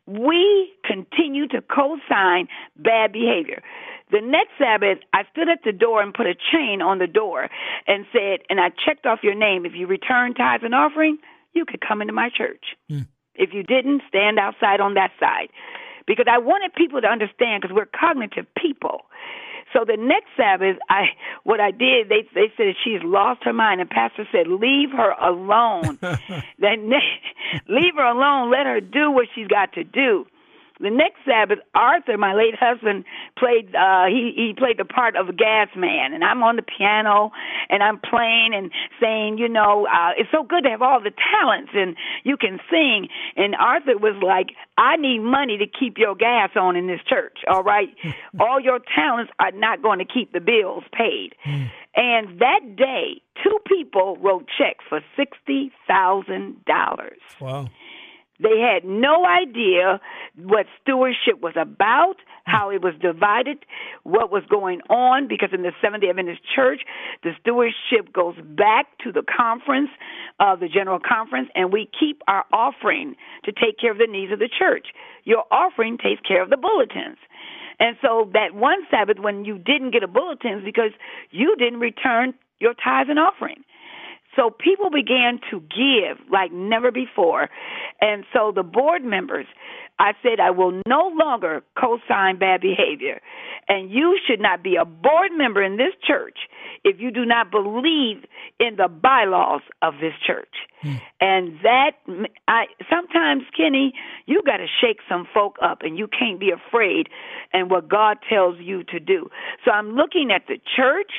we 0.06 0.72
continue 0.84 1.48
to 1.48 1.60
co-sign 1.62 2.48
bad 2.76 3.12
behavior. 3.12 3.62
The 4.12 4.20
next 4.20 4.52
Sabbath, 4.56 4.98
I 5.12 5.22
stood 5.32 5.48
at 5.48 5.64
the 5.64 5.72
door 5.72 6.00
and 6.00 6.14
put 6.14 6.26
a 6.26 6.34
chain 6.34 6.80
on 6.80 6.98
the 6.98 7.08
door 7.08 7.48
and 7.88 8.06
said, 8.12 8.40
and 8.48 8.60
I 8.60 8.70
checked 8.70 9.04
off 9.04 9.20
your 9.22 9.34
name. 9.34 9.66
If 9.66 9.72
you 9.74 9.88
return 9.88 10.34
tithes 10.34 10.62
and 10.62 10.74
offering, 10.74 11.18
you 11.54 11.64
could 11.64 11.80
come 11.80 12.00
into 12.00 12.12
my 12.12 12.30
church. 12.30 12.76
Mm. 12.90 13.08
If 13.34 13.50
you 13.52 13.64
didn't, 13.64 14.02
stand 14.08 14.38
outside 14.38 14.80
on 14.80 14.94
that 14.94 15.10
side. 15.18 15.48
Because 16.06 16.26
I 16.30 16.38
wanted 16.38 16.72
people 16.74 17.00
to 17.00 17.08
understand, 17.08 17.62
because 17.62 17.74
we're 17.74 17.86
cognitive 17.86 18.46
people. 18.56 19.02
So 19.72 19.84
the 19.84 19.96
next 19.96 20.28
Sabbath, 20.36 20.76
I 20.88 21.06
what 21.44 21.60
I 21.60 21.70
did, 21.70 22.08
they 22.08 22.28
they 22.34 22.52
said 22.56 22.74
she's 22.82 23.02
lost 23.02 23.42
her 23.44 23.52
mind, 23.52 23.80
and 23.80 23.90
Pastor 23.90 24.26
said, 24.30 24.46
"Leave 24.46 24.90
her 24.90 25.10
alone. 25.20 25.98
then 26.58 26.90
leave 27.68 27.94
her 27.96 28.06
alone. 28.06 28.50
Let 28.50 28.66
her 28.66 28.80
do 28.80 29.10
what 29.10 29.26
she's 29.34 29.48
got 29.48 29.72
to 29.72 29.84
do." 29.84 30.26
The 30.78 30.90
next 30.90 31.18
Sabbath, 31.24 31.58
Arthur, 31.74 32.18
my 32.18 32.34
late 32.34 32.54
husband, 32.58 33.04
played. 33.38 33.74
Uh, 33.74 34.06
he 34.06 34.32
he 34.36 34.54
played 34.56 34.78
the 34.78 34.84
part 34.84 35.16
of 35.16 35.28
a 35.28 35.32
gas 35.32 35.68
man, 35.74 36.12
and 36.12 36.22
I'm 36.22 36.42
on 36.42 36.56
the 36.56 36.62
piano 36.62 37.30
and 37.68 37.82
I'm 37.82 37.98
playing 37.98 38.52
and 38.54 38.70
saying, 39.00 39.38
you 39.38 39.48
know, 39.48 39.86
uh, 39.86 40.10
it's 40.18 40.30
so 40.30 40.42
good 40.42 40.64
to 40.64 40.70
have 40.70 40.82
all 40.82 41.00
the 41.00 41.12
talents 41.32 41.72
and 41.74 41.96
you 42.24 42.36
can 42.36 42.58
sing. 42.70 43.08
And 43.36 43.54
Arthur 43.54 43.96
was 43.98 44.20
like, 44.22 44.48
I 44.78 44.96
need 44.96 45.20
money 45.20 45.58
to 45.58 45.66
keep 45.66 45.98
your 45.98 46.14
gas 46.14 46.50
on 46.56 46.76
in 46.76 46.86
this 46.86 47.00
church. 47.08 47.38
All 47.48 47.62
right, 47.62 47.88
all 48.40 48.60
your 48.60 48.80
talents 48.94 49.32
are 49.38 49.52
not 49.52 49.82
going 49.82 49.98
to 49.98 50.04
keep 50.04 50.32
the 50.32 50.40
bills 50.40 50.84
paid. 50.92 51.34
Hmm. 51.42 51.64
and 51.94 52.40
that 52.40 52.76
day, 52.76 53.22
two 53.42 53.58
people 53.66 54.16
wrote 54.20 54.46
checks 54.58 54.84
for 54.88 55.00
sixty 55.16 55.72
thousand 55.86 56.64
dollars. 56.66 57.20
Wow. 57.40 57.68
They 58.40 58.58
had 58.58 58.84
no 58.84 59.24
idea 59.26 60.00
what 60.36 60.66
stewardship 60.82 61.40
was 61.40 61.54
about, 61.56 62.16
how 62.44 62.70
it 62.70 62.82
was 62.82 62.94
divided, 63.00 63.64
what 64.02 64.30
was 64.30 64.42
going 64.48 64.80
on, 64.90 65.26
because 65.28 65.50
in 65.52 65.62
the 65.62 65.72
Seventh 65.80 66.02
day 66.02 66.10
Adventist 66.10 66.42
Church, 66.54 66.82
the 67.22 67.32
stewardship 67.40 68.12
goes 68.12 68.36
back 68.44 68.86
to 69.04 69.12
the 69.12 69.22
conference, 69.22 69.90
uh, 70.38 70.54
the 70.56 70.68
general 70.68 71.00
conference, 71.00 71.48
and 71.54 71.72
we 71.72 71.88
keep 71.98 72.22
our 72.28 72.44
offering 72.52 73.16
to 73.44 73.52
take 73.52 73.78
care 73.78 73.90
of 73.90 73.98
the 73.98 74.06
needs 74.06 74.32
of 74.32 74.38
the 74.38 74.48
church. 74.48 74.88
Your 75.24 75.44
offering 75.50 75.98
takes 75.98 76.20
care 76.20 76.42
of 76.42 76.50
the 76.50 76.56
bulletins. 76.56 77.18
And 77.78 77.96
so 78.00 78.30
that 78.32 78.54
one 78.54 78.78
Sabbath 78.90 79.18
when 79.18 79.44
you 79.44 79.58
didn't 79.58 79.90
get 79.90 80.02
a 80.02 80.08
bulletin 80.08 80.62
because 80.64 80.92
you 81.30 81.56
didn't 81.56 81.80
return 81.80 82.34
your 82.58 82.74
tithes 82.74 83.10
and 83.10 83.18
offering. 83.18 83.64
So 84.36 84.50
people 84.50 84.90
began 84.90 85.40
to 85.50 85.60
give 85.60 86.18
like 86.30 86.52
never 86.52 86.92
before. 86.92 87.48
And 88.00 88.24
so 88.32 88.52
the 88.54 88.62
board 88.62 89.02
members, 89.02 89.46
I 89.98 90.12
said, 90.22 90.40
I 90.40 90.50
will 90.50 90.82
no 90.86 91.10
longer 91.14 91.62
co 91.78 91.98
sign 92.06 92.38
bad 92.38 92.60
behavior. 92.60 93.20
And 93.68 93.90
you 93.90 94.18
should 94.26 94.40
not 94.40 94.62
be 94.62 94.76
a 94.76 94.84
board 94.84 95.32
member 95.36 95.62
in 95.62 95.76
this 95.78 95.94
church 96.06 96.38
if 96.84 97.00
you 97.00 97.10
do 97.10 97.24
not 97.24 97.50
believe 97.50 98.24
in 98.60 98.76
the 98.76 98.88
bylaws 98.88 99.62
of 99.82 99.94
this 99.94 100.12
church. 100.24 100.54
Hmm. 100.82 100.94
And 101.20 101.58
that, 101.62 101.92
I 102.46 102.66
sometimes, 102.90 103.44
Kenny, 103.56 103.94
you 104.26 104.42
got 104.44 104.58
to 104.58 104.66
shake 104.80 104.98
some 105.08 105.26
folk 105.32 105.56
up 105.62 105.78
and 105.80 105.98
you 105.98 106.06
can't 106.06 106.38
be 106.38 106.50
afraid 106.50 107.08
and 107.52 107.70
what 107.70 107.88
God 107.88 108.18
tells 108.28 108.58
you 108.60 108.84
to 108.84 109.00
do. 109.00 109.30
So 109.64 109.70
I'm 109.70 109.92
looking 109.92 110.30
at 110.30 110.42
the 110.46 110.60
church 110.76 111.12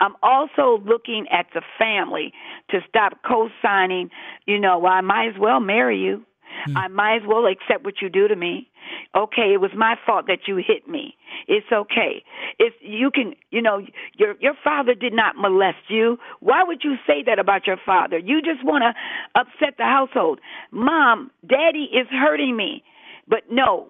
I'm 0.00 0.14
also 0.22 0.82
looking 0.84 1.26
at 1.30 1.46
the 1.54 1.62
family 1.78 2.32
to 2.70 2.80
stop 2.88 3.18
co-signing. 3.26 4.10
You 4.46 4.58
know, 4.58 4.78
well, 4.78 4.92
I 4.92 5.00
might 5.00 5.28
as 5.28 5.38
well 5.38 5.60
marry 5.60 5.98
you. 5.98 6.24
Mm. 6.68 6.76
I 6.76 6.88
might 6.88 7.16
as 7.16 7.22
well 7.26 7.46
accept 7.46 7.84
what 7.84 8.02
you 8.02 8.08
do 8.08 8.28
to 8.28 8.36
me. 8.36 8.68
Okay, 9.14 9.52
it 9.54 9.60
was 9.60 9.70
my 9.76 9.96
fault 10.04 10.26
that 10.26 10.40
you 10.48 10.56
hit 10.56 10.88
me. 10.88 11.14
It's 11.46 11.70
okay. 11.72 12.24
If 12.58 12.74
you 12.80 13.10
can, 13.10 13.34
you 13.50 13.62
know, 13.62 13.84
your 14.16 14.34
your 14.40 14.54
father 14.62 14.94
did 14.94 15.12
not 15.12 15.36
molest 15.36 15.88
you. 15.88 16.18
Why 16.40 16.64
would 16.64 16.82
you 16.82 16.96
say 17.06 17.22
that 17.26 17.38
about 17.38 17.66
your 17.66 17.76
father? 17.84 18.18
You 18.18 18.42
just 18.42 18.64
want 18.64 18.82
to 18.82 19.40
upset 19.40 19.76
the 19.78 19.84
household. 19.84 20.40
Mom, 20.72 21.30
daddy 21.46 21.88
is 21.92 22.08
hurting 22.10 22.56
me. 22.56 22.82
But 23.28 23.44
no, 23.48 23.86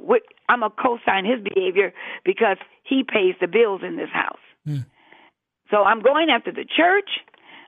I'm 0.50 0.62
a 0.62 0.70
co-sign 0.70 1.24
his 1.24 1.40
behavior 1.42 1.94
because 2.24 2.58
he 2.84 3.02
pays 3.02 3.34
the 3.40 3.46
bills 3.46 3.80
in 3.82 3.96
this 3.96 4.10
house. 4.12 4.38
Mm. 4.68 4.84
So 5.70 5.78
I'm 5.85 6.02
going 6.02 6.28
after 6.30 6.52
the 6.52 6.64
church, 6.64 7.09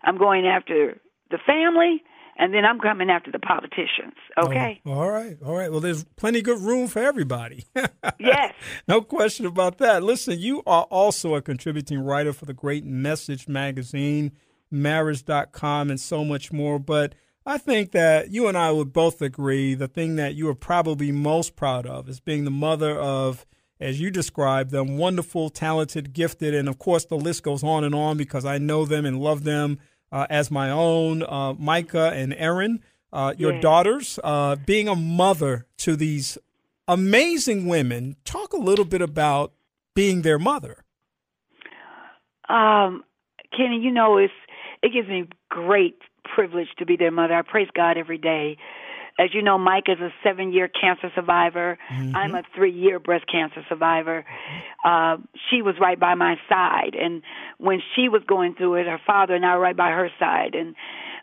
I'm 0.02 0.18
going 0.18 0.46
after 0.46 1.00
the 1.30 1.38
family, 1.46 2.02
and 2.36 2.52
then 2.52 2.64
I'm 2.64 2.80
coming 2.80 3.10
after 3.10 3.30
the 3.30 3.38
politicians. 3.38 4.14
Oh, 4.36 4.46
okay. 4.46 4.80
Oh, 4.86 4.92
all 4.92 5.10
right. 5.10 5.36
All 5.44 5.54
right. 5.54 5.70
Well, 5.70 5.80
there's 5.80 6.04
plenty 6.16 6.42
good 6.42 6.60
room 6.60 6.88
for 6.88 7.00
everybody. 7.00 7.66
yes. 8.18 8.54
no 8.88 9.02
question 9.02 9.46
about 9.46 9.78
that. 9.78 10.02
Listen, 10.02 10.38
you 10.38 10.62
are 10.66 10.84
also 10.84 11.34
a 11.34 11.42
contributing 11.42 12.00
writer 12.00 12.32
for 12.32 12.46
the 12.46 12.54
great 12.54 12.84
Message 12.84 13.48
magazine, 13.48 14.32
marriage.com, 14.70 15.90
and 15.90 16.00
so 16.00 16.24
much 16.24 16.52
more. 16.52 16.78
But 16.78 17.14
I 17.44 17.58
think 17.58 17.92
that 17.92 18.30
you 18.30 18.48
and 18.48 18.56
I 18.56 18.70
would 18.72 18.92
both 18.92 19.20
agree 19.20 19.74
the 19.74 19.88
thing 19.88 20.16
that 20.16 20.34
you 20.34 20.48
are 20.48 20.54
probably 20.54 21.12
most 21.12 21.54
proud 21.54 21.86
of 21.86 22.08
is 22.08 22.20
being 22.20 22.44
the 22.44 22.50
mother 22.50 22.98
of 22.98 23.44
as 23.82 24.00
you 24.00 24.10
described 24.10 24.70
them, 24.70 24.96
wonderful, 24.96 25.50
talented, 25.50 26.12
gifted, 26.12 26.54
and 26.54 26.68
of 26.68 26.78
course 26.78 27.04
the 27.04 27.16
list 27.16 27.42
goes 27.42 27.62
on 27.62 27.84
and 27.84 27.94
on 27.94 28.16
because 28.16 28.44
I 28.44 28.58
know 28.58 28.84
them 28.84 29.04
and 29.04 29.20
love 29.20 29.44
them 29.44 29.78
uh, 30.10 30.26
as 30.30 30.50
my 30.50 30.70
own. 30.70 31.22
Uh, 31.22 31.54
Micah 31.54 32.12
and 32.14 32.32
Erin, 32.34 32.80
uh, 33.12 33.34
your 33.36 33.58
daughters, 33.60 34.18
uh, 34.22 34.56
being 34.56 34.88
a 34.88 34.94
mother 34.94 35.66
to 35.78 35.96
these 35.96 36.38
amazing 36.86 37.66
women. 37.66 38.16
Talk 38.24 38.52
a 38.52 38.58
little 38.58 38.84
bit 38.84 39.02
about 39.02 39.52
being 39.94 40.22
their 40.22 40.38
mother. 40.38 40.84
Um, 42.48 43.04
Kenny, 43.56 43.80
you 43.80 43.90
know, 43.90 44.18
it's 44.18 44.32
it 44.82 44.92
gives 44.92 45.08
me 45.08 45.28
great 45.48 45.98
privilege 46.24 46.68
to 46.78 46.86
be 46.86 46.96
their 46.96 47.10
mother. 47.10 47.34
I 47.34 47.42
praise 47.42 47.68
God 47.74 47.96
every 47.96 48.18
day 48.18 48.56
as 49.18 49.34
you 49.34 49.42
know, 49.42 49.58
Mike 49.58 49.84
is 49.88 49.98
a 50.00 50.10
seven 50.22 50.52
year 50.52 50.68
cancer 50.68 51.10
survivor. 51.14 51.78
Mm-hmm. 51.92 52.16
I'm 52.16 52.34
a 52.34 52.42
three 52.54 52.72
year 52.72 52.98
breast 52.98 53.26
cancer 53.30 53.64
survivor. 53.68 54.24
Uh, 54.84 55.18
she 55.50 55.62
was 55.62 55.74
right 55.80 55.98
by 55.98 56.14
my 56.14 56.36
side. 56.48 56.94
And 57.00 57.22
when 57.58 57.80
she 57.94 58.08
was 58.08 58.22
going 58.26 58.54
through 58.54 58.74
it, 58.76 58.86
her 58.86 59.00
father 59.06 59.34
and 59.34 59.44
I 59.44 59.56
were 59.56 59.62
right 59.62 59.76
by 59.76 59.90
her 59.90 60.10
side. 60.18 60.54
And 60.54 60.74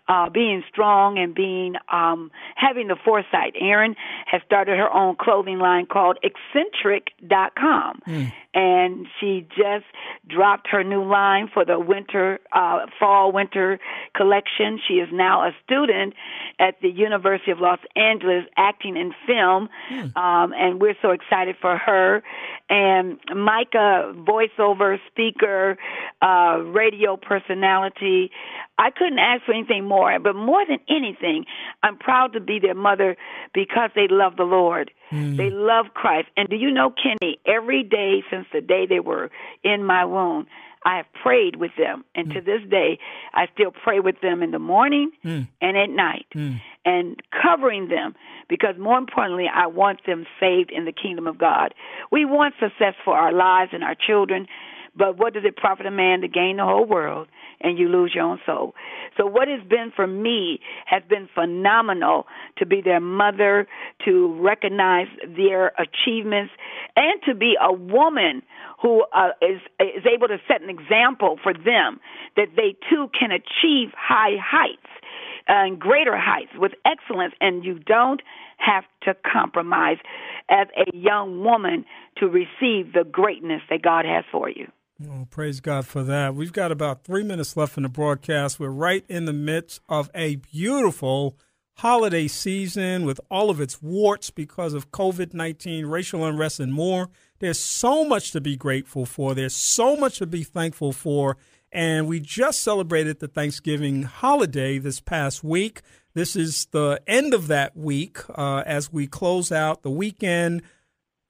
uh, 0.09 0.27
being 0.27 0.63
strong 0.67 1.19
and 1.19 1.35
being 1.35 1.75
um, 1.91 2.31
having 2.55 2.87
the 2.87 2.95
foresight. 3.05 3.53
Erin 3.61 3.95
has 4.25 4.41
started 4.45 4.77
her 4.77 4.91
own 4.91 5.15
clothing 5.15 5.59
line 5.59 5.85
called 5.85 6.17
Eccentric.com, 6.23 8.01
mm. 8.07 8.33
And 8.53 9.05
she 9.19 9.45
just 9.49 9.85
dropped 10.27 10.67
her 10.69 10.83
new 10.83 11.03
line 11.03 11.49
for 11.53 11.63
the 11.63 11.79
winter, 11.79 12.39
uh, 12.51 12.79
fall 12.99 13.31
winter 13.31 13.79
collection. 14.15 14.79
She 14.87 14.95
is 14.95 15.09
now 15.11 15.47
a 15.47 15.51
student 15.63 16.13
at 16.59 16.75
the 16.81 16.89
University 16.89 17.51
of 17.51 17.59
Los 17.59 17.79
Angeles, 17.95 18.45
acting 18.57 18.97
in 18.97 19.13
film, 19.27 19.69
mm. 19.91 20.17
um, 20.17 20.53
and 20.53 20.81
we're 20.81 20.97
so 21.01 21.11
excited 21.11 21.55
for 21.61 21.77
her. 21.77 22.23
And 22.69 23.19
Micah, 23.35 24.13
voiceover 24.15 24.97
speaker, 25.09 25.77
uh, 26.21 26.57
radio 26.65 27.17
personality. 27.17 28.31
I 28.77 28.91
couldn't 28.91 29.19
ask 29.19 29.43
for 29.45 29.53
anything 29.53 29.85
more. 29.85 30.17
But 30.19 30.35
more 30.35 30.65
than 30.65 30.79
anything, 30.87 31.45
I'm 31.83 31.97
proud 31.97 32.33
to 32.33 32.39
be 32.39 32.59
their 32.59 32.75
mother 32.75 33.17
because 33.53 33.89
they 33.95 34.07
love 34.09 34.37
the 34.37 34.43
Lord. 34.43 34.91
Mm. 35.11 35.37
They 35.37 35.49
love 35.49 35.87
Christ. 35.93 36.27
And 36.37 36.47
do 36.49 36.55
you 36.55 36.71
know, 36.71 36.91
Kenny, 36.91 37.39
every 37.45 37.83
day 37.83 38.23
since 38.29 38.38
the 38.53 38.61
day 38.61 38.85
they 38.85 38.99
were 38.99 39.29
in 39.63 39.83
my 39.83 40.05
womb, 40.05 40.47
I 40.85 40.97
have 40.97 41.05
prayed 41.21 41.57
with 41.57 41.71
them. 41.77 42.05
And 42.15 42.27
mm. 42.27 42.33
to 42.35 42.41
this 42.41 42.61
day, 42.69 42.99
I 43.33 43.47
still 43.53 43.71
pray 43.71 43.99
with 43.99 44.21
them 44.21 44.41
in 44.41 44.51
the 44.51 44.59
morning 44.59 45.11
mm. 45.25 45.47
and 45.61 45.77
at 45.77 45.89
night 45.89 46.25
mm. 46.33 46.61
and 46.85 47.21
covering 47.41 47.89
them 47.89 48.15
because 48.47 48.75
more 48.79 48.97
importantly, 48.97 49.47
I 49.53 49.67
want 49.67 50.05
them 50.05 50.25
saved 50.39 50.71
in 50.71 50.85
the 50.85 50.93
kingdom 50.93 51.27
of 51.27 51.37
God. 51.37 51.73
We 52.11 52.25
want 52.25 52.55
success 52.59 52.95
for 53.03 53.15
our 53.15 53.33
lives 53.33 53.71
and 53.73 53.83
our 53.83 53.95
children, 53.95 54.47
but 54.95 55.17
what 55.17 55.33
does 55.33 55.43
it 55.45 55.57
profit 55.57 55.85
a 55.85 55.91
man 55.91 56.21
to 56.21 56.27
gain 56.27 56.57
the 56.57 56.65
whole 56.65 56.85
world 56.85 57.27
and 57.61 57.77
you 57.77 57.87
lose 57.87 58.11
your 58.13 58.23
own 58.23 58.39
soul? 58.45 58.73
So 59.17 59.25
what 59.25 59.47
has 59.47 59.61
been 59.67 59.91
for 59.95 60.07
me 60.07 60.59
has 60.85 61.03
been 61.09 61.27
phenomenal 61.33 62.25
to 62.57 62.65
be 62.65 62.81
their 62.81 62.99
mother, 62.99 63.67
to 64.05 64.39
recognize 64.41 65.07
their 65.35 65.73
achievements, 65.77 66.53
and 66.95 67.21
to 67.25 67.35
be 67.35 67.55
a 67.61 67.73
woman 67.73 68.41
who 68.81 69.05
uh, 69.13 69.29
is 69.41 69.59
is 69.79 70.05
able 70.05 70.27
to 70.27 70.37
set 70.47 70.61
an 70.61 70.69
example 70.69 71.37
for 71.41 71.53
them 71.53 71.99
that 72.35 72.47
they 72.55 72.75
too 72.89 73.09
can 73.17 73.31
achieve 73.31 73.89
high 73.97 74.37
heights 74.39 74.87
and 75.47 75.79
greater 75.79 76.17
heights 76.17 76.51
with 76.57 76.73
excellence, 76.85 77.33
and 77.41 77.65
you 77.65 77.79
don't 77.79 78.21
have 78.57 78.83
to 79.03 79.15
compromise 79.29 79.97
as 80.49 80.67
a 80.77 80.95
young 80.95 81.43
woman 81.43 81.85
to 82.17 82.27
receive 82.27 82.93
the 82.93 83.03
greatness 83.09 83.61
that 83.69 83.81
God 83.81 84.05
has 84.05 84.23
for 84.31 84.49
you. 84.49 84.67
Oh, 85.07 85.25
praise 85.29 85.61
God 85.61 85.85
for 85.87 86.03
that. 86.03 86.35
We've 86.35 86.51
got 86.51 86.73
about 86.73 87.05
three 87.05 87.23
minutes 87.23 87.55
left 87.55 87.77
in 87.77 87.83
the 87.83 87.89
broadcast. 87.89 88.59
We're 88.59 88.67
right 88.67 89.05
in 89.07 89.23
the 89.23 89.33
midst 89.33 89.79
of 89.87 90.09
a 90.13 90.35
beautiful 90.35 91.37
holiday 91.77 92.27
season 92.27 93.05
with 93.05 93.21
all 93.31 93.49
of 93.49 93.61
its 93.61 93.81
warts 93.81 94.29
because 94.29 94.73
of 94.73 94.91
COVID 94.91 95.33
19, 95.33 95.85
racial 95.85 96.25
unrest, 96.25 96.59
and 96.59 96.73
more. 96.73 97.09
There's 97.39 97.59
so 97.59 98.03
much 98.03 98.31
to 98.31 98.41
be 98.41 98.57
grateful 98.57 99.05
for. 99.05 99.33
There's 99.33 99.55
so 99.55 99.95
much 99.95 100.17
to 100.17 100.27
be 100.27 100.43
thankful 100.43 100.91
for. 100.91 101.37
And 101.71 102.05
we 102.05 102.19
just 102.19 102.61
celebrated 102.61 103.19
the 103.19 103.29
Thanksgiving 103.29 104.03
holiday 104.03 104.79
this 104.79 104.99
past 104.99 105.45
week. 105.45 105.81
This 106.13 106.35
is 106.35 106.65
the 106.71 107.01
end 107.07 107.33
of 107.33 107.47
that 107.47 107.77
week 107.77 108.17
uh, 108.37 108.63
as 108.65 108.91
we 108.91 109.07
close 109.07 109.49
out 109.49 109.81
the 109.81 109.91
weekend. 109.91 110.61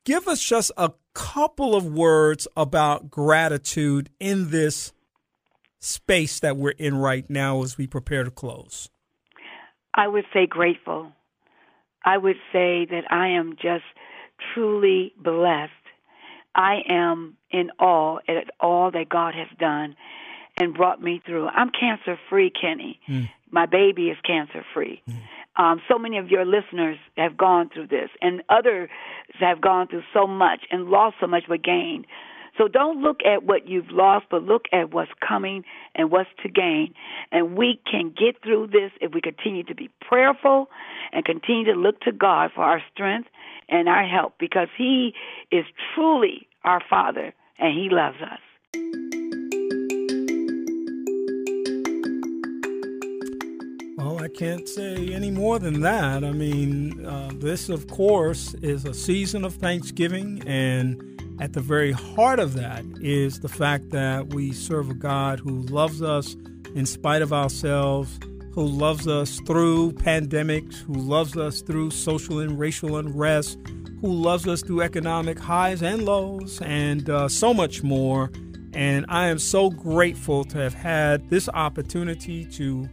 Give 0.06 0.28
us 0.28 0.42
just 0.42 0.72
a 0.76 0.92
couple 1.14 1.76
of 1.76 1.86
words 1.86 2.48
about 2.56 3.10
gratitude 3.10 4.10
in 4.20 4.52
this 4.52 4.94
space 5.80 6.40
that 6.40 6.58
we're 6.58 6.72
in 6.72 6.98
right 6.98 7.30
now 7.30 7.64
as 7.64 7.78
we 7.78 7.88
prepare 7.88 8.24
to 8.24 8.32
close. 8.32 8.90
I 9.94 10.08
would 10.08 10.26
say 10.34 10.46
grateful. 10.46 11.12
I 12.06 12.18
would 12.18 12.38
say 12.52 12.86
that 12.86 13.04
I 13.10 13.30
am 13.30 13.56
just 13.62 13.84
truly 14.54 15.14
blessed. 15.18 15.72
I 16.56 16.80
am 16.88 17.38
in 17.52 17.72
awe 17.80 18.20
at 18.28 18.50
all 18.60 18.92
that 18.92 19.10
God 19.10 19.34
has 19.36 19.48
done 19.60 19.96
and 20.58 20.74
brought 20.74 21.02
me 21.02 21.22
through. 21.26 21.48
I'm 21.48 21.70
cancer 21.70 22.20
free, 22.30 22.52
Kenny. 22.52 23.00
Mm. 23.08 23.30
My 23.52 23.66
baby 23.66 24.10
is 24.10 24.18
cancer 24.26 24.64
free. 24.74 25.02
Mm. 25.10 25.22
Um, 25.60 25.82
so 25.90 26.00
many 26.00 26.18
of 26.18 26.30
your 26.30 26.46
listeners 26.46 26.98
have 27.18 27.36
gone 27.36 27.70
through 27.72 27.88
this, 27.88 28.10
and 28.22 28.42
others 28.48 28.90
have 29.42 29.60
gone 29.60 29.88
through 29.88 30.04
so 30.14 30.26
much 30.26 30.62
and 30.72 30.86
lost 30.86 31.18
so 31.20 31.28
much 31.28 31.44
but 31.50 31.62
gained. 31.62 32.08
So 32.58 32.70
don't 32.70 33.02
look 33.02 33.20
at 33.26 33.44
what 33.44 33.68
you've 33.68 33.92
lost, 33.92 34.28
but 34.32 34.44
look 34.44 34.66
at 34.72 34.94
what's 34.94 35.12
coming 35.26 35.64
and 35.96 36.12
what's 36.12 36.30
to 36.44 36.50
gain. 36.50 36.94
And 37.32 37.58
we 37.58 37.80
can 37.90 38.10
get 38.10 38.42
through 38.42 38.68
this 38.68 38.92
if 39.02 39.14
we 39.14 39.22
continue 39.22 39.64
to 39.64 39.76
be 39.76 39.90
prayerful 40.02 40.70
and 41.12 41.26
continue 41.26 41.66
to 41.66 41.74
look 41.74 42.00
to 42.02 42.12
God 42.14 42.52
for 42.56 42.64
our 42.64 42.82
strength 42.94 43.30
and 43.68 43.88
our 43.90 44.06
help 44.06 44.36
because 44.40 44.70
He 44.78 45.14
is 45.52 45.66
truly 45.94 46.48
our 46.64 46.82
Father 46.90 47.34
and 47.60 47.78
He 47.78 47.90
loves 47.90 48.18
us. 48.22 48.99
I 54.18 54.30
can't 54.30 54.68
say 54.68 55.14
any 55.14 55.30
more 55.30 55.60
than 55.60 55.82
that. 55.82 56.24
I 56.24 56.32
mean, 56.32 57.06
uh, 57.06 57.32
this, 57.36 57.70
of 57.70 57.88
course, 57.88 58.54
is 58.56 58.86
a 58.86 58.94
season 58.94 59.44
of 59.44 59.56
Thanksgiving, 59.56 60.42
and 60.48 61.22
at 61.40 61.54
the 61.54 61.62
very 61.62 61.92
heart 61.92 62.40
of 62.40 62.54
that 62.54 62.84
is 63.02 63.42
the 63.42 63.50
fact 63.50 63.90
that 63.92 64.34
we 64.34 64.52
serve 64.52 64.90
a 64.90 64.94
God 64.94 65.40
who 65.40 65.62
loves 65.64 66.02
us 66.02 66.36
in 66.76 66.86
spite 66.86 67.22
of 67.22 67.34
ourselves, 67.34 68.20
who 68.54 68.66
loves 68.66 69.08
us 69.08 69.40
through 69.46 69.92
pandemics, 69.94 70.76
who 70.76 70.94
loves 70.94 71.38
us 71.38 71.62
through 71.62 71.92
social 71.92 72.40
and 72.40 72.58
racial 72.58 72.98
unrest, 72.98 73.60
who 74.02 74.12
loves 74.12 74.48
us 74.48 74.62
through 74.62 74.82
economic 74.82 75.38
highs 75.38 75.84
and 75.84 76.04
lows, 76.04 76.62
and 76.62 77.10
uh, 77.10 77.28
so 77.28 77.54
much 77.54 77.84
more. 77.84 78.32
And 78.74 79.06
I 79.10 79.28
am 79.28 79.40
so 79.40 79.70
grateful 79.70 80.46
to 80.46 80.58
have 80.58 80.74
had 80.74 81.30
this 81.30 81.50
opportunity 81.50 82.46
to 82.46 82.90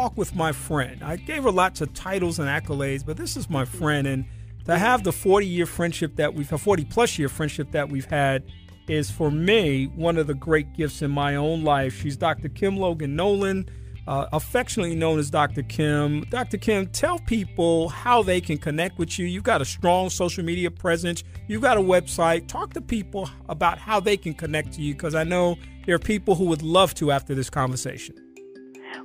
talk 0.00 0.16
with 0.16 0.34
my 0.34 0.50
friend. 0.50 1.02
I 1.02 1.16
gave 1.16 1.42
her 1.42 1.50
lots 1.50 1.82
of 1.82 1.92
titles 1.92 2.38
and 2.38 2.48
accolades, 2.48 3.04
but 3.04 3.18
this 3.18 3.36
is 3.36 3.50
my 3.50 3.66
friend. 3.66 4.06
And 4.06 4.24
to 4.64 4.78
have 4.78 5.04
the 5.04 5.12
40 5.12 5.46
year 5.46 5.66
friendship 5.66 6.16
that 6.16 6.32
we've 6.32 6.48
had, 6.48 6.58
40 6.58 6.86
plus 6.86 7.18
year 7.18 7.28
friendship 7.28 7.72
that 7.72 7.90
we've 7.90 8.06
had, 8.06 8.44
is 8.88 9.10
for 9.10 9.30
me 9.30 9.86
one 9.94 10.16
of 10.16 10.26
the 10.26 10.34
great 10.34 10.72
gifts 10.72 11.02
in 11.02 11.10
my 11.10 11.36
own 11.36 11.64
life. 11.64 12.00
She's 12.00 12.16
Dr. 12.16 12.48
Kim 12.48 12.78
Logan 12.78 13.14
Nolan, 13.14 13.68
uh, 14.08 14.26
affectionately 14.32 14.96
known 14.96 15.18
as 15.18 15.28
Dr. 15.28 15.62
Kim. 15.62 16.22
Dr. 16.30 16.56
Kim, 16.56 16.86
tell 16.86 17.18
people 17.18 17.90
how 17.90 18.22
they 18.22 18.40
can 18.40 18.56
connect 18.56 18.98
with 18.98 19.18
you. 19.18 19.26
You've 19.26 19.44
got 19.44 19.60
a 19.60 19.66
strong 19.66 20.08
social 20.08 20.42
media 20.42 20.70
presence, 20.70 21.24
you've 21.46 21.60
got 21.60 21.76
a 21.76 21.82
website. 21.82 22.48
Talk 22.48 22.72
to 22.72 22.80
people 22.80 23.28
about 23.50 23.76
how 23.76 24.00
they 24.00 24.16
can 24.16 24.32
connect 24.32 24.72
to 24.74 24.82
you 24.82 24.94
because 24.94 25.14
I 25.14 25.24
know 25.24 25.58
there 25.84 25.94
are 25.94 25.98
people 25.98 26.36
who 26.36 26.46
would 26.46 26.62
love 26.62 26.94
to 26.94 27.12
after 27.12 27.34
this 27.34 27.50
conversation. 27.50 28.29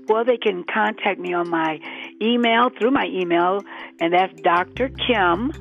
Well, 0.07 0.23
they 0.25 0.37
can 0.37 0.63
contact 0.63 1.19
me 1.19 1.33
on 1.33 1.49
my 1.49 1.79
email 2.21 2.69
through 2.77 2.91
my 2.91 3.05
email, 3.07 3.59
and 3.99 4.13
that's 4.13 4.33
Dr. 4.41 4.89
Kim 4.89 5.51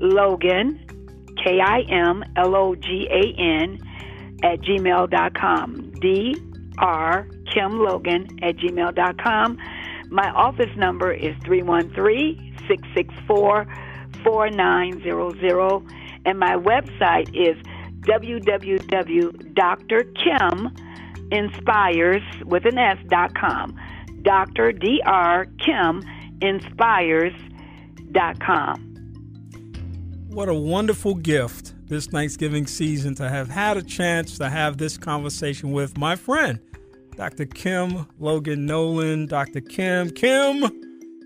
Logan, 0.00 0.80
K 1.42 1.60
I 1.60 1.80
M 1.88 2.24
L 2.36 2.54
O 2.54 2.74
G 2.74 3.08
A 3.10 3.40
N, 3.40 3.78
at 4.42 4.60
gmail.com. 4.60 5.92
D 6.00 6.36
R 6.78 7.28
Kim 7.52 7.78
Logan 7.78 8.26
at 8.42 8.56
gmail.com. 8.56 9.58
My 10.10 10.30
office 10.30 10.74
number 10.76 11.12
is 11.12 11.34
313 11.44 12.56
664 12.68 13.66
4900, 14.24 15.82
and 16.24 16.38
my 16.38 16.56
website 16.56 17.28
is 17.34 17.56
www.drkiminspires 21.34 22.44
with 22.44 22.64
an 22.64 22.78
S 22.78 22.98
dot 23.08 23.34
com. 23.34 23.76
Dr. 24.22 24.72
Dr. 24.72 25.46
Kim 25.58 26.02
inspires.com. 26.40 28.90
What 30.28 30.48
a 30.48 30.54
wonderful 30.54 31.14
gift 31.14 31.74
this 31.88 32.06
Thanksgiving 32.06 32.66
season 32.66 33.14
to 33.16 33.28
have 33.28 33.48
had 33.48 33.76
a 33.76 33.82
chance 33.82 34.38
to 34.38 34.48
have 34.48 34.78
this 34.78 34.96
conversation 34.96 35.72
with 35.72 35.98
my 35.98 36.16
friend, 36.16 36.58
Dr. 37.16 37.44
Kim 37.46 38.06
Logan 38.18 38.66
Nolan. 38.66 39.26
Dr. 39.26 39.60
Kim, 39.60 40.10
Kim, 40.10 40.64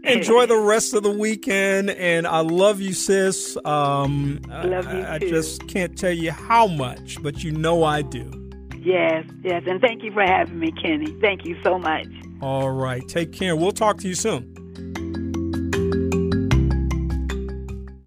enjoy 0.05 0.47
the 0.47 0.59
rest 0.59 0.95
of 0.95 1.03
the 1.05 1.11
weekend, 1.11 1.91
and 1.91 2.27
I 2.27 2.41
love 2.41 2.81
you, 2.81 2.93
sis. 2.93 3.57
Um, 3.65 4.41
love 4.49 4.93
you 4.93 5.01
I, 5.01 5.15
I 5.15 5.19
just 5.19 5.67
can't 5.69 5.97
tell 5.97 6.13
you 6.13 6.33
how 6.33 6.67
much, 6.67 7.23
but 7.23 7.45
you 7.45 7.53
know 7.53 7.85
I 7.85 8.03
do. 8.03 8.48
Yes, 8.89 9.27
yes, 9.43 9.65
and 9.67 9.83
thank 9.83 10.03
you 10.03 10.11
for 10.13 10.23
having 10.23 10.59
me, 10.59 10.73
Kenny. 10.73 11.15
Thank 11.21 11.45
you 11.45 11.59
so 11.63 11.79
much. 11.79 12.07
All 12.41 12.71
right. 12.71 13.07
Take 13.07 13.33
care. 13.33 13.55
We'll 13.55 13.71
talk 13.71 13.99
to 13.99 14.09
you 14.09 14.15
soon. 14.15 14.58